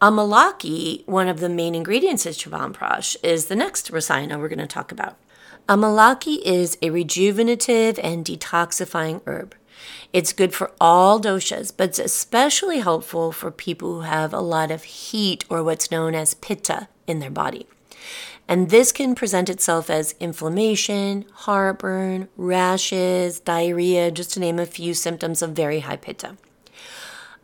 Amalaki, 0.00 1.06
one 1.06 1.28
of 1.28 1.40
the 1.40 1.48
main 1.48 1.74
ingredients 1.74 2.26
of 2.26 2.34
Chyawanprash, 2.34 3.16
is 3.24 3.46
the 3.46 3.56
next 3.56 3.90
rasayana 3.90 4.38
we're 4.38 4.48
going 4.48 4.58
to 4.60 4.66
talk 4.66 4.92
about. 4.92 5.16
Amalaki 5.68 6.40
is 6.44 6.78
a 6.80 6.90
rejuvenative 6.90 7.98
and 8.02 8.24
detoxifying 8.24 9.20
herb. 9.26 9.54
It's 10.12 10.32
good 10.32 10.54
for 10.54 10.72
all 10.80 11.20
doshas, 11.20 11.72
but 11.76 11.90
it's 11.90 11.98
especially 11.98 12.78
helpful 12.78 13.32
for 13.32 13.50
people 13.50 13.94
who 13.94 14.00
have 14.02 14.32
a 14.32 14.40
lot 14.40 14.70
of 14.70 14.84
heat 14.84 15.44
or 15.48 15.62
what's 15.62 15.90
known 15.90 16.14
as 16.14 16.34
pitta 16.34 16.88
in 17.06 17.18
their 17.18 17.30
body. 17.30 17.66
And 18.46 18.70
this 18.70 18.92
can 18.92 19.14
present 19.14 19.48
itself 19.48 19.88
as 19.88 20.14
inflammation, 20.20 21.24
heartburn, 21.32 22.28
rashes, 22.36 23.40
diarrhea, 23.40 24.10
just 24.10 24.34
to 24.34 24.40
name 24.40 24.58
a 24.58 24.66
few 24.66 24.92
symptoms 24.92 25.40
of 25.40 25.50
very 25.50 25.80
high 25.80 25.96
pitta. 25.96 26.36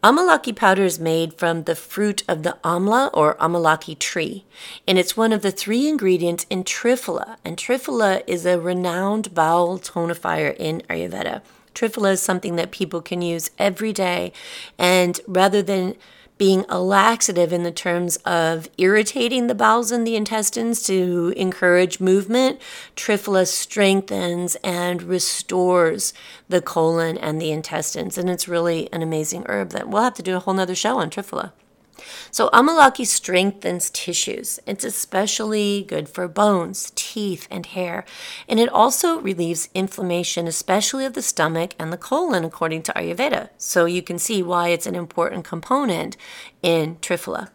Amalaki 0.03 0.57
powder 0.57 0.85
is 0.85 0.98
made 0.98 1.35
from 1.35 1.64
the 1.64 1.74
fruit 1.74 2.22
of 2.26 2.42
the 2.42 2.57
amla 2.64 3.11
or 3.12 3.35
amalaki 3.35 3.98
tree, 3.98 4.46
and 4.88 4.98
it's 4.98 5.14
one 5.14 5.31
of 5.31 5.42
the 5.42 5.50
three 5.50 5.88
ingredients 5.88 6.46
in 6.48 6.64
Triphala. 6.64 7.37
And 7.44 7.59
Triphala 7.59 8.22
is 8.26 8.46
a 8.46 8.59
renowned 8.59 9.35
bowel 9.35 9.79
tonifier 9.79 10.57
in 10.59 10.81
Ayurveda. 10.88 11.42
Triphala 11.81 12.12
is 12.12 12.21
something 12.21 12.57
that 12.57 12.71
people 12.71 13.01
can 13.01 13.23
use 13.23 13.51
every 13.59 13.90
day, 13.95 14.35
and 14.79 15.19
rather 15.27 15.62
than 15.62 15.97
being 16.37 16.66
a 16.69 16.79
laxative 16.79 17.55
in 17.55 17.62
the 17.62 17.73
terms 17.73 18.16
of 18.19 18.69
irritating 18.77 19.47
the 19.47 19.55
bowels 19.55 19.90
and 19.90 20.07
the 20.07 20.14
intestines 20.14 20.83
to 20.83 21.33
encourage 21.37 21.99
movement, 21.99 22.61
Triphala 22.97 23.47
strengthens 23.47 24.57
and 24.62 25.03
restores 25.03 26.12
the 26.51 26.61
colon 26.61 27.16
and 27.16 27.40
the 27.40 27.51
intestines. 27.51 28.19
And 28.19 28.29
it's 28.29 28.49
really 28.49 28.93
an 28.93 29.03
amazing 29.03 29.45
herb 29.49 29.71
that 29.71 29.88
we'll 29.88 30.03
have 30.03 30.14
to 30.14 30.23
do 30.23 30.37
a 30.37 30.38
whole 30.38 30.55
nother 30.55 30.75
show 30.75 30.99
on 30.99 31.09
Triphala. 31.09 31.53
So 32.31 32.49
amalaki 32.51 33.07
strengthens 33.07 33.91
tissues. 33.91 34.61
It's 34.67 34.85
especially 34.85 35.85
good 35.89 36.09
for 36.09 36.29
bones, 36.29 36.93
teeth, 36.95 37.47
and 37.51 37.67
hair. 37.67 38.05
And 38.49 38.61
it 38.61 38.69
also 38.69 39.21
relieves 39.21 39.69
inflammation, 39.75 40.47
especially 40.47 41.05
of 41.05 41.15
the 41.15 41.23
stomach 41.23 41.75
and 41.79 41.93
the 41.93 41.97
colon, 41.97 42.45
according 42.45 42.83
to 42.85 42.93
Ayurveda. 42.93 43.51
So 43.59 43.85
you 43.85 44.03
can 44.03 44.19
see 44.19 44.43
why 44.43 44.69
it's 44.69 44.87
an 44.87 44.95
important 44.95 45.45
component 45.45 46.17
in 46.63 46.97
Triphala. 46.97 47.51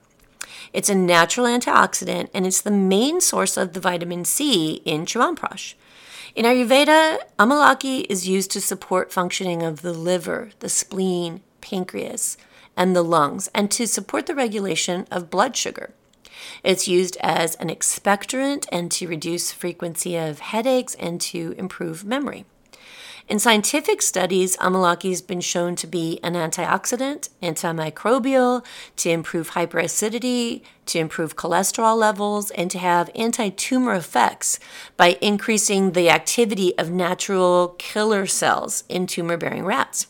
It's 0.74 0.90
a 0.90 0.96
natural 0.96 1.48
antioxidant 1.48 2.30
and 2.34 2.46
it's 2.46 2.62
the 2.62 2.72
main 2.72 3.22
source 3.22 3.56
of 3.58 3.74
the 3.74 3.80
vitamin 3.80 4.26
C 4.26 4.82
in 4.86 5.06
Chyawanprash. 5.06 5.76
In 6.36 6.44
Ayurveda, 6.44 7.20
amalaki 7.40 8.06
is 8.10 8.28
used 8.28 8.52
to 8.52 8.60
support 8.60 9.14
functioning 9.14 9.64
of 9.64 9.82
the 9.82 9.94
liver, 9.94 10.50
the 10.60 10.68
spleen, 10.68 11.40
pancreas, 11.62 12.36
and 12.78 12.96
the 12.96 13.04
lungs, 13.04 13.50
and 13.54 13.70
to 13.72 13.88
support 13.88 14.26
the 14.26 14.36
regulation 14.36 15.08
of 15.12 15.30
blood 15.30 15.56
sugar. 15.56 15.94
It's 16.64 16.88
used 16.88 17.18
as 17.22 17.56
an 17.56 17.70
expectorant 17.70 18.66
and 18.72 18.92
to 18.94 19.08
reduce 19.08 19.52
frequency 19.52 20.16
of 20.16 20.40
headaches 20.40 20.96
and 20.96 21.20
to 21.22 21.56
improve 21.58 22.06
memory. 22.06 22.46
In 23.28 23.40
scientific 23.40 24.04
studies, 24.04 24.56
amalaki 24.58 25.10
has 25.10 25.24
been 25.24 25.42
shown 25.42 25.76
to 25.78 25.88
be 25.88 26.20
an 26.22 26.36
antioxidant, 26.36 27.30
antimicrobial, 27.42 28.64
to 28.98 29.10
improve 29.10 29.52
hyperacidity, 29.52 30.62
to 30.86 31.00
improve 31.00 31.36
cholesterol 31.36 31.98
levels, 31.98 32.52
and 32.52 32.70
to 32.70 32.78
have 32.78 33.10
anti 33.16 33.50
tumor 33.50 33.96
effects 33.96 34.60
by 34.96 35.18
increasing 35.22 35.94
the 35.94 36.08
activity 36.08 36.78
of 36.78 36.92
natural 36.92 37.70
killer 37.80 38.28
cells 38.28 38.84
in 38.90 39.08
tumor 39.08 39.38
bearing 39.38 39.66
rats. 39.66 40.06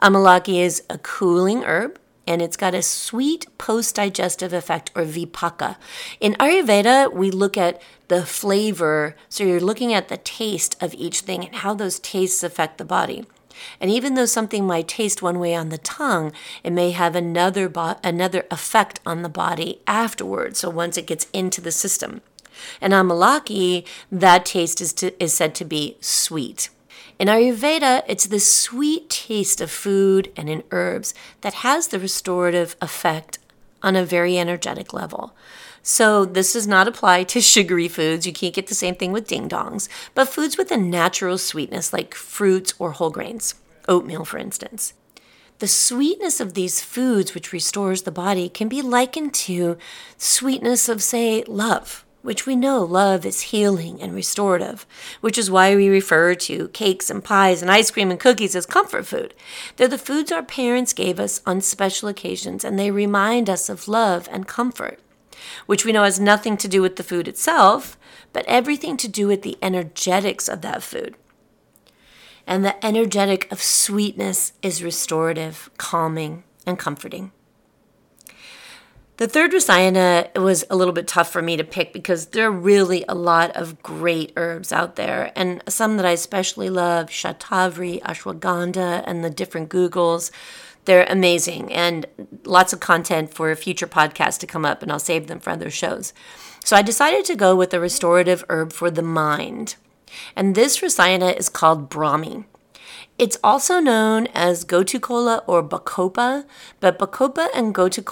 Amalaki 0.00 0.58
is 0.60 0.82
a 0.90 0.98
cooling 0.98 1.64
herb 1.64 1.98
and 2.26 2.42
it's 2.42 2.56
got 2.56 2.74
a 2.74 2.82
sweet 2.82 3.46
post 3.56 3.94
digestive 3.94 4.52
effect 4.52 4.90
or 4.94 5.04
vipaka. 5.04 5.76
In 6.20 6.34
Ayurveda, 6.34 7.12
we 7.12 7.30
look 7.30 7.56
at 7.56 7.80
the 8.08 8.26
flavor, 8.26 9.16
so 9.28 9.44
you're 9.44 9.60
looking 9.60 9.92
at 9.92 10.08
the 10.08 10.16
taste 10.18 10.76
of 10.82 10.94
each 10.94 11.20
thing 11.20 11.46
and 11.46 11.56
how 11.56 11.74
those 11.74 11.98
tastes 11.98 12.42
affect 12.42 12.78
the 12.78 12.84
body. 12.84 13.24
And 13.80 13.90
even 13.90 14.14
though 14.14 14.26
something 14.26 14.66
might 14.66 14.88
taste 14.88 15.22
one 15.22 15.38
way 15.38 15.54
on 15.54 15.70
the 15.70 15.78
tongue, 15.78 16.32
it 16.62 16.72
may 16.72 16.90
have 16.90 17.16
another 17.16 17.68
bo- 17.68 17.96
another 18.04 18.44
effect 18.50 19.00
on 19.06 19.22
the 19.22 19.30
body 19.30 19.80
afterwards. 19.86 20.58
So 20.58 20.68
once 20.68 20.98
it 20.98 21.06
gets 21.06 21.26
into 21.32 21.60
the 21.60 21.72
system. 21.72 22.20
And 22.80 22.92
amalaki, 22.92 23.86
that 24.10 24.44
taste 24.44 24.80
is, 24.80 24.92
to, 24.94 25.22
is 25.22 25.32
said 25.32 25.54
to 25.56 25.64
be 25.64 25.96
sweet. 26.00 26.70
In 27.18 27.28
Ayurveda, 27.28 28.02
it's 28.06 28.26
the 28.26 28.38
sweet 28.38 29.08
taste 29.08 29.62
of 29.62 29.70
food 29.70 30.30
and 30.36 30.50
in 30.50 30.62
herbs 30.70 31.14
that 31.40 31.54
has 31.54 31.88
the 31.88 31.98
restorative 31.98 32.76
effect 32.82 33.38
on 33.82 33.96
a 33.96 34.04
very 34.04 34.38
energetic 34.38 34.92
level. 34.92 35.34
So, 35.82 36.26
this 36.26 36.52
does 36.52 36.66
not 36.66 36.88
apply 36.88 37.24
to 37.24 37.40
sugary 37.40 37.88
foods. 37.88 38.26
You 38.26 38.34
can't 38.34 38.54
get 38.54 38.66
the 38.66 38.74
same 38.74 38.96
thing 38.96 39.12
with 39.12 39.28
ding 39.28 39.48
dongs, 39.48 39.88
but 40.14 40.28
foods 40.28 40.58
with 40.58 40.70
a 40.70 40.76
natural 40.76 41.38
sweetness 41.38 41.90
like 41.90 42.14
fruits 42.14 42.74
or 42.78 42.92
whole 42.92 43.10
grains, 43.10 43.54
oatmeal, 43.88 44.26
for 44.26 44.36
instance. 44.36 44.92
The 45.58 45.68
sweetness 45.68 46.38
of 46.38 46.52
these 46.52 46.82
foods, 46.82 47.34
which 47.34 47.50
restores 47.50 48.02
the 48.02 48.10
body, 48.10 48.50
can 48.50 48.68
be 48.68 48.82
likened 48.82 49.32
to 49.46 49.78
sweetness 50.18 50.90
of, 50.90 51.02
say, 51.02 51.44
love 51.44 52.05
which 52.26 52.44
we 52.44 52.56
know 52.56 52.82
love 52.82 53.24
is 53.24 53.52
healing 53.52 54.02
and 54.02 54.12
restorative, 54.12 54.84
which 55.20 55.38
is 55.38 55.48
why 55.48 55.76
we 55.76 55.88
refer 55.88 56.34
to 56.34 56.66
cakes 56.70 57.08
and 57.08 57.22
pies 57.22 57.62
and 57.62 57.70
ice 57.70 57.88
cream 57.88 58.10
and 58.10 58.18
cookies 58.18 58.56
as 58.56 58.66
comfort 58.66 59.06
food. 59.06 59.32
They're 59.76 59.86
the 59.86 59.96
foods 59.96 60.32
our 60.32 60.42
parents 60.42 60.92
gave 60.92 61.20
us 61.20 61.40
on 61.46 61.60
special 61.60 62.08
occasions, 62.08 62.64
and 62.64 62.76
they 62.76 62.90
remind 62.90 63.48
us 63.48 63.68
of 63.68 63.86
love 63.86 64.28
and 64.32 64.48
comfort, 64.48 64.98
which 65.66 65.84
we 65.84 65.92
know 65.92 66.02
has 66.02 66.18
nothing 66.18 66.56
to 66.56 66.66
do 66.66 66.82
with 66.82 66.96
the 66.96 67.04
food 67.04 67.28
itself, 67.28 67.96
but 68.32 68.44
everything 68.46 68.96
to 68.96 69.06
do 69.06 69.28
with 69.28 69.42
the 69.42 69.56
energetics 69.62 70.48
of 70.48 70.62
that 70.62 70.82
food. 70.82 71.14
And 72.44 72.64
the 72.64 72.84
energetic 72.84 73.50
of 73.52 73.62
sweetness 73.62 74.52
is 74.62 74.82
restorative, 74.82 75.70
calming, 75.78 76.42
and 76.66 76.76
comforting. 76.76 77.30
The 79.16 79.26
third 79.26 79.52
Rasayana 79.52 80.38
was 80.38 80.66
a 80.68 80.76
little 80.76 80.92
bit 80.92 81.08
tough 81.08 81.32
for 81.32 81.40
me 81.40 81.56
to 81.56 81.64
pick 81.64 81.94
because 81.94 82.26
there 82.26 82.48
are 82.48 82.52
really 82.52 83.02
a 83.08 83.14
lot 83.14 83.56
of 83.56 83.82
great 83.82 84.30
herbs 84.36 84.72
out 84.72 84.96
there, 84.96 85.32
and 85.34 85.62
some 85.66 85.96
that 85.96 86.04
I 86.04 86.10
especially 86.10 86.68
love 86.68 87.06
Shatavari, 87.06 88.02
Ashwagandha, 88.02 89.04
and 89.06 89.24
the 89.24 89.30
different 89.30 89.70
gugguls. 89.70 90.30
They're 90.84 91.06
amazing 91.08 91.72
and 91.72 92.04
lots 92.44 92.74
of 92.74 92.80
content 92.80 93.32
for 93.32 93.54
future 93.56 93.86
podcast 93.86 94.38
to 94.40 94.46
come 94.46 94.66
up, 94.66 94.82
and 94.82 94.92
I'll 94.92 94.98
save 94.98 95.28
them 95.28 95.40
for 95.40 95.48
other 95.48 95.70
shows. 95.70 96.12
So 96.62 96.76
I 96.76 96.82
decided 96.82 97.24
to 97.24 97.36
go 97.36 97.56
with 97.56 97.72
a 97.72 97.80
restorative 97.80 98.44
herb 98.50 98.70
for 98.70 98.90
the 98.90 99.02
mind. 99.02 99.76
And 100.36 100.54
this 100.54 100.80
Rasayana 100.80 101.38
is 101.38 101.48
called 101.48 101.88
Brahmi. 101.88 102.44
It's 103.18 103.38
also 103.42 103.80
known 103.80 104.26
as 104.34 104.66
Gotu 104.66 105.42
or 105.46 105.62
Bacopa, 105.62 106.44
but 106.80 106.98
Bacopa 106.98 107.48
and 107.54 107.74
Gotu 107.74 108.04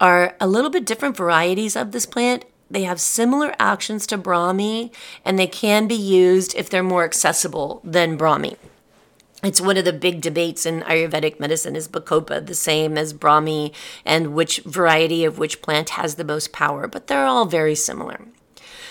are 0.00 0.36
a 0.40 0.46
little 0.46 0.70
bit 0.70 0.86
different 0.86 1.16
varieties 1.16 1.76
of 1.76 1.92
this 1.92 2.06
plant. 2.06 2.44
They 2.70 2.82
have 2.82 3.00
similar 3.00 3.54
actions 3.58 4.06
to 4.08 4.18
Brahmi, 4.18 4.92
and 5.24 5.38
they 5.38 5.46
can 5.46 5.86
be 5.86 5.94
used 5.94 6.54
if 6.54 6.68
they're 6.68 6.82
more 6.82 7.04
accessible 7.04 7.80
than 7.84 8.18
Brahmi. 8.18 8.56
It's 9.42 9.60
one 9.60 9.76
of 9.76 9.84
the 9.84 9.92
big 9.92 10.20
debates 10.20 10.66
in 10.66 10.80
Ayurvedic 10.82 11.38
medicine 11.38 11.76
is 11.76 11.88
Bacopa 11.88 12.44
the 12.44 12.54
same 12.54 12.96
as 12.96 13.12
Brahmi 13.14 13.72
and 14.04 14.34
which 14.34 14.58
variety 14.60 15.24
of 15.24 15.38
which 15.38 15.62
plant 15.62 15.90
has 15.90 16.14
the 16.14 16.24
most 16.24 16.52
power, 16.52 16.88
but 16.88 17.06
they're 17.06 17.26
all 17.26 17.44
very 17.44 17.74
similar. 17.74 18.22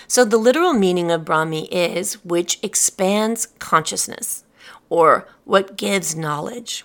So, 0.08 0.24
the 0.24 0.36
literal 0.36 0.72
meaning 0.72 1.10
of 1.10 1.24
Brahmi 1.24 1.68
is 1.70 2.24
which 2.24 2.60
expands 2.62 3.46
consciousness, 3.58 4.44
or 4.88 5.26
what 5.44 5.76
gives 5.76 6.14
knowledge. 6.14 6.84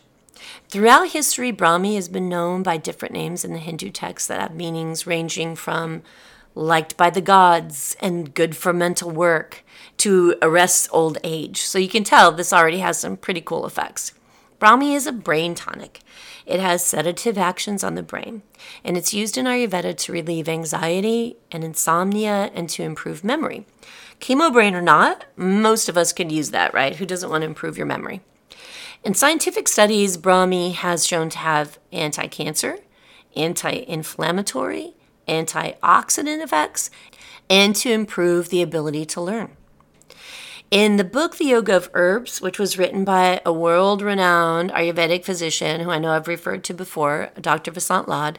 Throughout 0.69 1.10
history, 1.10 1.51
Brahmi 1.51 1.95
has 1.95 2.10
been 2.10 2.30
known 2.30 2.63
by 2.63 2.77
different 2.77 3.13
names 3.13 3.43
in 3.43 3.54
the 3.54 3.60
Hindu 3.60 3.89
texts 3.89 4.27
that 4.27 4.41
have 4.41 4.56
meanings 4.56 5.06
ranging 5.08 5.56
from 5.56 6.04
liked 6.56 6.97
by 6.97 7.10
the 7.10 7.21
gods 7.21 7.95
and 8.01 8.34
good 8.34 8.56
for 8.56 8.73
mental 8.73 9.10
work 9.10 9.63
to 9.97 10.36
arrest 10.41 10.89
old 10.91 11.17
age. 11.23 11.62
So 11.62 11.80
you 11.80 11.88
can 11.88 12.04
tell 12.04 12.32
this 12.32 12.54
already 12.54 12.80
has 12.80 12.99
some 12.99 13.17
pretty 13.17 13.41
cool 13.41 13.65
effects. 13.65 14.13
Brahmi 14.60 14.95
is 14.95 15.08
a 15.08 15.12
brain 15.12 15.56
tonic. 15.56 16.01
It 16.45 16.60
has 16.60 16.86
sedative 16.86 17.38
actions 17.38 17.84
on 17.84 17.95
the 17.95 18.04
brain, 18.04 18.43
and 18.84 18.95
it's 18.95 19.13
used 19.13 19.38
in 19.38 19.45
Ayurveda 19.45 19.97
to 19.97 20.12
relieve 20.12 20.47
anxiety 20.47 21.38
and 21.51 21.63
insomnia 21.63 22.51
and 22.54 22.69
to 22.69 22.84
improve 22.84 23.23
memory. 23.23 23.65
Chemo 24.19 24.54
brain 24.54 24.75
or 24.75 24.82
not, 24.82 25.25
most 25.36 25.89
of 25.89 25.97
us 25.97 26.13
could 26.13 26.32
use 26.32 26.51
that, 26.51 26.75
right? 26.75 26.97
Who 26.97 27.08
doesn't 27.08 27.30
want 27.30 27.41
to 27.41 27.47
improve 27.47 27.75
your 27.75 27.88
memory? 27.88 28.21
In 29.04 29.16
scientific 29.16 29.68
studies, 29.68 30.16
Brahmi 30.16 30.76
has 30.76 31.08
shown 31.08 31.30
to 31.32 31.40
have 31.40 31.80
anti 31.92 32.28
cancer, 32.28 32.78
anti 33.36 33.84
inflammatory, 33.88 34.94
antioxidant 35.28 36.44
effects, 36.44 36.92
and 37.50 37.76
to 37.78 37.92
improve 37.92 38.50
the 38.50 38.62
ability 38.62 39.06
to 39.06 39.22
learn. 39.22 39.58
In 40.70 40.98
the 40.98 41.04
book 41.04 41.38
The 41.38 41.46
Yoga 41.46 41.78
of 41.78 41.90
Herbs, 41.96 42.42
which 42.42 42.60
was 42.60 42.78
written 42.78 43.04
by 43.04 43.42
a 43.44 43.52
world 43.52 44.04
renowned 44.04 44.70
Ayurvedic 44.72 45.26
physician 45.26 45.82
who 45.82 45.90
I 45.90 45.98
know 45.98 46.12
I've 46.12 46.28
referred 46.28 46.64
to 46.66 46.74
before, 46.74 47.32
Dr. 47.42 47.72
Vasant 47.72 48.08
Lad, 48.08 48.38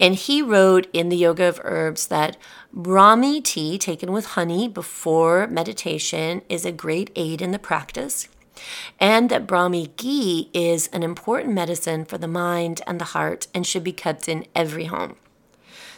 and 0.00 0.14
he 0.14 0.40
wrote 0.40 0.88
in 0.94 1.10
The 1.10 1.16
Yoga 1.16 1.44
of 1.44 1.60
Herbs 1.62 2.06
that 2.06 2.38
Brahmi 2.74 3.44
tea 3.44 3.76
taken 3.76 4.12
with 4.12 4.28
honey 4.28 4.66
before 4.66 5.46
meditation 5.46 6.40
is 6.48 6.64
a 6.64 6.72
great 6.72 7.10
aid 7.14 7.42
in 7.42 7.50
the 7.50 7.58
practice, 7.58 8.28
and 8.98 9.30
that 9.30 9.46
Brahmi 9.46 9.96
ghee 9.96 10.50
is 10.52 10.88
an 10.88 11.02
important 11.02 11.54
medicine 11.54 12.04
for 12.04 12.18
the 12.18 12.28
mind 12.28 12.82
and 12.86 13.00
the 13.00 13.06
heart 13.06 13.46
and 13.54 13.66
should 13.66 13.84
be 13.84 13.92
kept 13.92 14.28
in 14.28 14.46
every 14.54 14.86
home. 14.86 15.16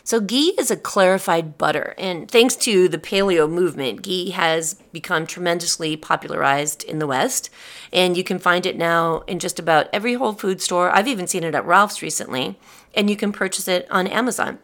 So, 0.04 0.18
ghee 0.18 0.54
is 0.58 0.70
a 0.70 0.76
clarified 0.76 1.56
butter, 1.58 1.94
and 1.96 2.28
thanks 2.28 2.56
to 2.56 2.88
the 2.88 2.98
paleo 2.98 3.48
movement, 3.48 4.02
ghee 4.02 4.30
has 4.30 4.74
become 4.92 5.28
tremendously 5.28 5.96
popularized 5.96 6.82
in 6.82 6.98
the 6.98 7.06
West, 7.06 7.50
and 7.92 8.16
you 8.16 8.24
can 8.24 8.40
find 8.40 8.66
it 8.66 8.76
now 8.76 9.20
in 9.28 9.38
just 9.38 9.60
about 9.60 9.88
every 9.92 10.14
Whole 10.14 10.32
Food 10.32 10.60
store. 10.60 10.90
I've 10.90 11.06
even 11.06 11.28
seen 11.28 11.44
it 11.44 11.54
at 11.54 11.64
Ralph's 11.64 12.02
recently, 12.02 12.58
and 12.94 13.08
you 13.08 13.16
can 13.16 13.30
purchase 13.30 13.68
it 13.68 13.86
on 13.92 14.08
Amazon. 14.08 14.58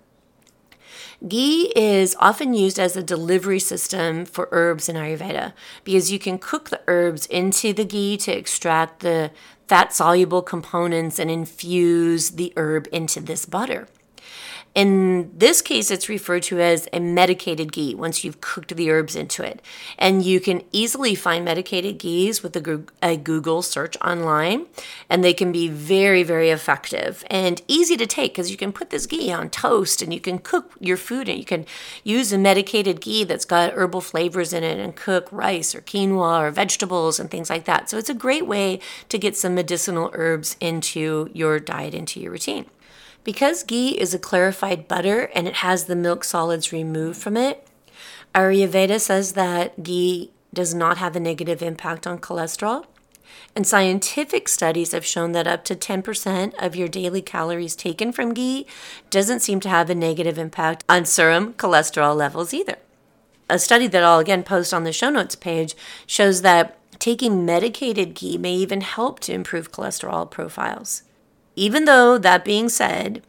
Ghee 1.27 1.73
is 1.75 2.15
often 2.21 2.55
used 2.55 2.79
as 2.79 2.97
a 2.97 3.03
delivery 3.03 3.59
system 3.59 4.25
for 4.25 4.49
herbs 4.53 4.89
in 4.89 4.95
Ayurveda 4.95 5.53
because 5.83 6.13
you 6.13 6.19
can 6.19 6.39
cook 6.39 6.71
the 6.71 6.81
herbs 6.87 7.27
into 7.27 7.73
the 7.73 7.85
ghee 7.85 8.17
to 8.19 8.31
extract 8.31 9.01
the 9.01 9.33
fat 9.67 9.93
soluble 9.93 10.43
components 10.43 11.19
and 11.19 11.29
infuse 11.29 12.31
the 12.31 12.53
herb 12.57 12.87
into 12.93 13.19
this 13.19 13.47
butter. 13.47 13.89
In 14.79 15.37
this 15.37 15.61
case, 15.61 15.91
it's 15.91 16.09
referred 16.09 16.45
to 16.45 16.61
as 16.61 16.87
a 16.93 17.01
medicated 17.01 17.73
ghee 17.73 17.97
once 17.97 18.23
you've 18.23 18.41
cooked 18.41 18.77
the 18.77 18.93
herbs 18.93 19.17
into 19.17 19.43
it. 19.43 19.61
And 19.99 20.25
you 20.25 20.39
can 20.39 20.63
easily 20.71 21.17
find 21.17 21.45
medicated 21.45 21.99
ghees 21.99 22.45
with 22.45 22.55
a, 22.55 23.17
Google 23.17 23.63
search 23.63 23.97
online, 24.01 24.67
and 25.11 25.25
they 25.25 25.35
can 25.35 25.51
be 25.51 25.67
very, 25.67 26.23
very 26.23 26.51
effective 26.51 27.25
and 27.29 27.61
easy 27.67 27.97
to 27.97 28.07
take 28.07 28.35
because 28.35 28.53
you 28.53 28.57
can 28.57 28.71
put 28.71 28.91
this 28.91 29.07
ghee 29.07 29.33
on 29.33 29.51
toast 29.51 30.01
and 30.01 30.15
you 30.15 30.21
can 30.21 30.39
cook 30.39 30.71
your 30.79 30.97
food 30.97 31.29
and 31.29 31.41
you 31.41 31.45
can 31.45 31.67
use 32.05 32.33
a 32.33 32.39
medicated 32.39 33.01
ghee 33.01 33.25
that's 33.25 33.45
got 33.45 33.73
herbal 33.73 34.01
flavors 34.01 34.53
in 34.53 34.63
it 34.63 34.79
and 34.79 34.95
cook 34.95 35.27
rice 35.33 35.75
or 35.75 35.81
quinoa 35.81 36.41
or 36.41 36.53
vegetables 36.53 37.19
and 37.19 37.33
things 37.33 37.51
like 37.51 37.65
that. 37.65 37.91
So 37.91 37.99
it's 37.99 38.11
a 38.11 38.15
great 38.15 38.47
way 38.47 38.79
to 39.09 39.19
get 39.19 39.37
some 39.37 39.57
medicinal 39.57 40.13
herbs 40.13 40.57
into 40.61 41.31
your 41.35 41.59
diet, 41.59 41.95
into 41.95 42.21
your 42.21 42.31
routine. 42.31 42.67
Because 43.25 43.63
ghee 43.63 43.99
is 43.99 44.15
a 44.15 44.19
clarified 44.19 44.89
butter 44.89 45.31
and 45.35 45.47
it 45.47 45.57
has 45.57 45.85
the 45.85 45.97
milk 45.97 46.25
solids 46.25 46.73
removed 46.73 47.21
from 47.21 47.37
it, 47.37 47.67
Ayurveda 48.35 49.01
says 49.01 49.33
that 49.33 49.83
ghee 49.83 50.31
does 50.55 50.75
not 50.75 50.99
have 50.99 51.17
a 51.17 51.21
negative 51.21 51.63
impact 51.63 52.07
on 52.07 52.19
cholesterol. 52.19 52.87
And 53.55 53.67
scientific 53.67 54.49
studies 54.49 54.93
have 54.93 55.05
shown 55.05 55.33
that 55.33 55.47
up 55.47 55.65
to 55.65 55.75
10% 55.75 56.55
of 56.59 56.77
your 56.77 56.89
daily 56.89 57.23
calories 57.23 57.77
taken 57.77 58.13
from 58.13 58.35
ghee 58.35 58.67
doesn't 59.11 59.41
seem 59.41 59.61
to 59.61 59.69
have 59.69 59.91
a 59.91 59.95
negative 59.95 60.39
impact 60.39 60.85
on 60.89 61.05
serum 61.05 61.55
cholesterol 61.55 62.17
levels 62.17 62.55
either. 62.55 62.77
A 63.51 63.59
study 63.59 63.87
that 63.89 64.05
I'll 64.05 64.19
again 64.19 64.43
post 64.43 64.75
on 64.75 64.85
the 64.85 64.93
show 64.93 65.11
notes 65.11 65.35
page 65.35 65.75
shows 66.07 66.43
that 66.43 66.79
taking 66.99 67.47
medicated 67.47 68.15
ghee 68.15 68.39
may 68.39 68.55
even 68.55 68.83
help 68.83 69.21
to 69.21 69.33
improve 69.33 69.73
cholesterol 69.73 70.31
profiles. 70.31 71.03
Even 71.59 71.87
though, 71.87 72.19
that 72.19 72.45
being 72.45 72.69
said, 72.69 73.21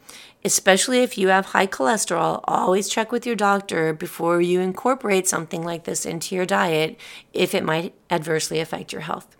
especially 0.45 0.99
if 0.99 1.17
you 1.17 1.29
have 1.29 1.47
high 1.47 1.65
cholesterol, 1.65 2.41
always 2.43 2.87
check 2.87 3.11
with 3.11 3.25
your 3.25 3.35
doctor 3.35 3.91
before 3.91 4.39
you 4.39 4.59
incorporate 4.59 5.27
something 5.27 5.63
like 5.63 5.85
this 5.85 6.05
into 6.05 6.35
your 6.35 6.45
diet 6.45 6.95
if 7.33 7.55
it 7.55 7.63
might 7.63 7.95
adversely 8.07 8.59
affect 8.59 8.93
your 8.93 9.01
health. 9.01 9.35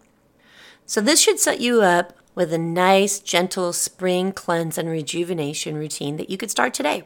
So, 0.87 1.01
this 1.01 1.21
should 1.21 1.39
set 1.39 1.61
you 1.61 1.83
up 1.83 2.13
with 2.33 2.51
a 2.51 2.57
nice, 2.57 3.19
gentle 3.19 3.73
spring 3.73 4.31
cleanse 4.31 4.75
and 4.75 4.89
rejuvenation 4.89 5.75
routine 5.75 6.17
that 6.17 6.31
you 6.31 6.37
could 6.37 6.49
start 6.49 6.73
today. 6.73 7.03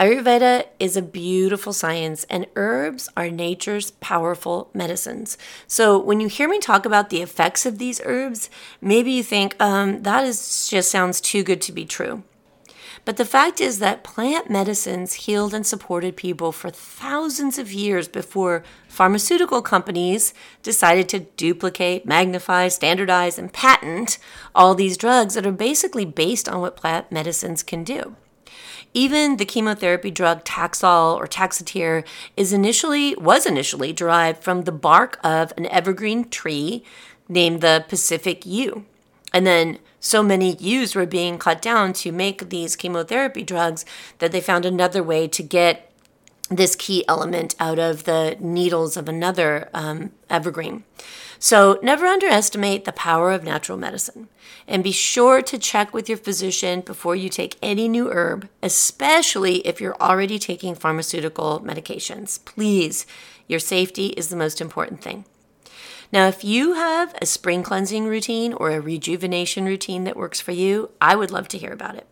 Ayurveda 0.00 0.64
is 0.80 0.96
a 0.96 1.02
beautiful 1.02 1.72
science, 1.72 2.24
and 2.28 2.46
herbs 2.56 3.08
are 3.16 3.30
nature's 3.30 3.92
powerful 3.92 4.68
medicines. 4.74 5.38
So, 5.68 5.96
when 5.96 6.18
you 6.18 6.26
hear 6.26 6.48
me 6.48 6.58
talk 6.58 6.84
about 6.84 7.10
the 7.10 7.22
effects 7.22 7.64
of 7.64 7.78
these 7.78 8.00
herbs, 8.04 8.50
maybe 8.80 9.12
you 9.12 9.22
think, 9.22 9.54
um, 9.62 10.02
that 10.02 10.24
is 10.24 10.68
just 10.68 10.90
sounds 10.90 11.20
too 11.20 11.44
good 11.44 11.60
to 11.62 11.72
be 11.72 11.84
true. 11.84 12.24
But 13.04 13.18
the 13.18 13.24
fact 13.24 13.60
is 13.60 13.78
that 13.78 14.02
plant 14.02 14.50
medicines 14.50 15.14
healed 15.14 15.54
and 15.54 15.64
supported 15.64 16.16
people 16.16 16.50
for 16.50 16.70
thousands 16.70 17.56
of 17.56 17.72
years 17.72 18.08
before 18.08 18.64
pharmaceutical 18.88 19.62
companies 19.62 20.34
decided 20.64 21.08
to 21.10 21.20
duplicate, 21.20 22.04
magnify, 22.04 22.66
standardize, 22.66 23.38
and 23.38 23.52
patent 23.52 24.18
all 24.56 24.74
these 24.74 24.96
drugs 24.96 25.34
that 25.34 25.46
are 25.46 25.52
basically 25.52 26.04
based 26.04 26.48
on 26.48 26.60
what 26.60 26.76
plant 26.76 27.12
medicines 27.12 27.62
can 27.62 27.84
do. 27.84 28.16
Even 28.94 29.36
the 29.36 29.44
chemotherapy 29.44 30.12
drug 30.12 30.44
Taxol 30.44 31.16
or 31.16 31.26
Taxotere 31.26 32.06
is 32.36 32.52
initially 32.52 33.16
was 33.16 33.44
initially 33.44 33.92
derived 33.92 34.42
from 34.42 34.62
the 34.62 34.72
bark 34.72 35.18
of 35.24 35.52
an 35.56 35.66
evergreen 35.66 36.28
tree 36.28 36.84
named 37.28 37.60
the 37.60 37.84
Pacific 37.88 38.46
yew. 38.46 38.84
And 39.32 39.44
then 39.44 39.78
so 39.98 40.22
many 40.22 40.54
yews 40.56 40.94
were 40.94 41.06
being 41.06 41.38
cut 41.38 41.60
down 41.60 41.92
to 41.94 42.12
make 42.12 42.50
these 42.50 42.76
chemotherapy 42.76 43.42
drugs 43.42 43.84
that 44.18 44.30
they 44.30 44.40
found 44.40 44.64
another 44.64 45.02
way 45.02 45.26
to 45.26 45.42
get 45.42 45.90
this 46.50 46.76
key 46.76 47.04
element 47.08 47.56
out 47.58 47.78
of 47.78 48.04
the 48.04 48.36
needles 48.38 48.96
of 48.96 49.08
another 49.08 49.68
um, 49.74 50.12
evergreen. 50.30 50.84
So, 51.44 51.78
never 51.82 52.06
underestimate 52.06 52.86
the 52.86 52.92
power 52.92 53.30
of 53.30 53.44
natural 53.44 53.76
medicine. 53.76 54.28
And 54.66 54.82
be 54.82 54.92
sure 54.92 55.42
to 55.42 55.58
check 55.58 55.92
with 55.92 56.08
your 56.08 56.16
physician 56.16 56.80
before 56.80 57.14
you 57.14 57.28
take 57.28 57.58
any 57.60 57.86
new 57.86 58.10
herb, 58.10 58.48
especially 58.62 59.56
if 59.56 59.78
you're 59.78 60.00
already 60.00 60.38
taking 60.38 60.74
pharmaceutical 60.74 61.60
medications. 61.60 62.42
Please, 62.46 63.04
your 63.46 63.60
safety 63.60 64.06
is 64.16 64.30
the 64.30 64.36
most 64.36 64.62
important 64.62 65.02
thing. 65.02 65.26
Now, 66.10 66.28
if 66.28 66.44
you 66.44 66.76
have 66.76 67.14
a 67.20 67.26
spring 67.26 67.62
cleansing 67.62 68.06
routine 68.06 68.54
or 68.54 68.70
a 68.70 68.80
rejuvenation 68.80 69.66
routine 69.66 70.04
that 70.04 70.16
works 70.16 70.40
for 70.40 70.52
you, 70.52 70.92
I 70.98 71.14
would 71.14 71.30
love 71.30 71.48
to 71.48 71.58
hear 71.58 71.74
about 71.74 71.96
it. 71.96 72.06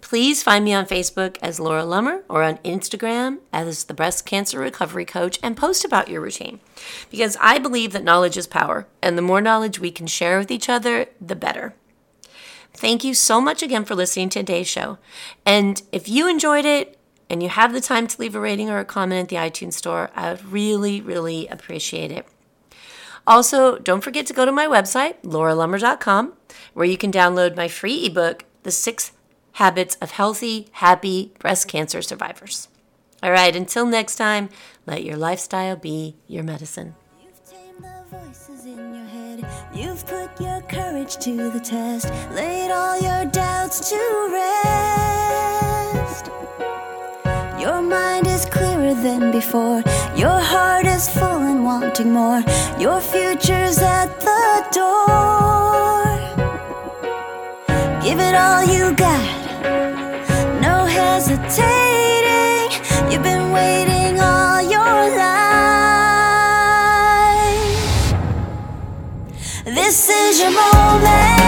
Please 0.00 0.42
find 0.42 0.64
me 0.64 0.72
on 0.72 0.86
Facebook 0.86 1.36
as 1.42 1.60
Laura 1.60 1.82
Lummer 1.82 2.22
or 2.28 2.42
on 2.42 2.58
Instagram 2.58 3.38
as 3.52 3.84
the 3.84 3.94
Breast 3.94 4.24
Cancer 4.24 4.58
Recovery 4.58 5.04
Coach 5.04 5.38
and 5.42 5.56
post 5.56 5.84
about 5.84 6.08
your 6.08 6.20
routine 6.20 6.60
because 7.10 7.36
I 7.40 7.58
believe 7.58 7.92
that 7.92 8.04
knowledge 8.04 8.36
is 8.36 8.46
power, 8.46 8.86
and 9.02 9.16
the 9.16 9.22
more 9.22 9.40
knowledge 9.40 9.78
we 9.78 9.90
can 9.90 10.06
share 10.06 10.38
with 10.38 10.50
each 10.50 10.68
other, 10.68 11.06
the 11.20 11.36
better. 11.36 11.74
Thank 12.72 13.04
you 13.04 13.14
so 13.14 13.40
much 13.40 13.62
again 13.62 13.84
for 13.84 13.94
listening 13.94 14.30
to 14.30 14.38
today's 14.38 14.68
show. 14.68 14.98
And 15.44 15.82
if 15.92 16.08
you 16.08 16.28
enjoyed 16.28 16.64
it 16.64 16.98
and 17.28 17.42
you 17.42 17.48
have 17.48 17.72
the 17.72 17.80
time 17.80 18.06
to 18.06 18.20
leave 18.20 18.34
a 18.34 18.40
rating 18.40 18.70
or 18.70 18.78
a 18.78 18.84
comment 18.84 19.24
at 19.24 19.28
the 19.28 19.36
iTunes 19.36 19.74
store, 19.74 20.10
I 20.14 20.30
would 20.32 20.50
really, 20.50 21.00
really 21.00 21.46
appreciate 21.48 22.10
it. 22.10 22.26
Also, 23.26 23.78
don't 23.78 24.02
forget 24.02 24.26
to 24.26 24.32
go 24.32 24.44
to 24.44 24.52
my 24.52 24.66
website, 24.66 25.20
lauralummer.com, 25.22 26.32
where 26.72 26.86
you 26.86 26.96
can 26.96 27.12
download 27.12 27.54
my 27.54 27.68
free 27.68 28.06
ebook, 28.06 28.44
The 28.62 28.70
Six 28.70 29.12
habits 29.52 29.96
of 30.00 30.12
healthy, 30.12 30.68
happy 30.72 31.32
breast 31.38 31.68
cancer 31.68 32.02
survivors. 32.02 32.68
All 33.22 33.30
right, 33.30 33.54
until 33.54 33.86
next 33.86 34.16
time, 34.16 34.48
let 34.86 35.04
your 35.04 35.16
lifestyle 35.16 35.76
be 35.76 36.16
your 36.26 36.42
medicine. 36.42 36.94
You've 39.74 40.06
put 40.06 40.40
your 40.40 40.60
courage 40.62 41.16
to 41.18 41.50
the 41.50 41.60
test, 41.60 42.10
laid 42.34 42.70
all 42.70 43.00
your 43.00 43.24
doubts 43.26 43.88
to 43.90 44.28
rest. 44.32 46.26
Your 47.60 47.80
mind 47.82 48.26
is 48.26 48.46
clearer 48.46 48.94
than 48.94 49.30
before. 49.30 49.82
Your 50.16 50.40
heart 50.40 50.86
is 50.86 51.08
full 51.08 51.42
and 51.50 51.64
wanting 51.64 52.12
more. 52.12 52.42
Your 52.78 53.00
future's 53.00 53.78
at 53.78 54.18
the 54.20 54.66
door. 54.72 56.04
Give 58.02 58.18
it 58.18 58.34
all 58.34 58.64
you 58.64 58.92
got, 58.96 59.39
no 60.60 60.84
hesitating. 60.86 62.70
You've 63.10 63.22
been 63.22 63.52
waiting 63.52 64.20
all 64.20 64.62
your 64.62 65.16
life. 65.16 65.40
This 69.64 70.08
is 70.08 70.40
your 70.40 70.50
moment. 70.50 71.39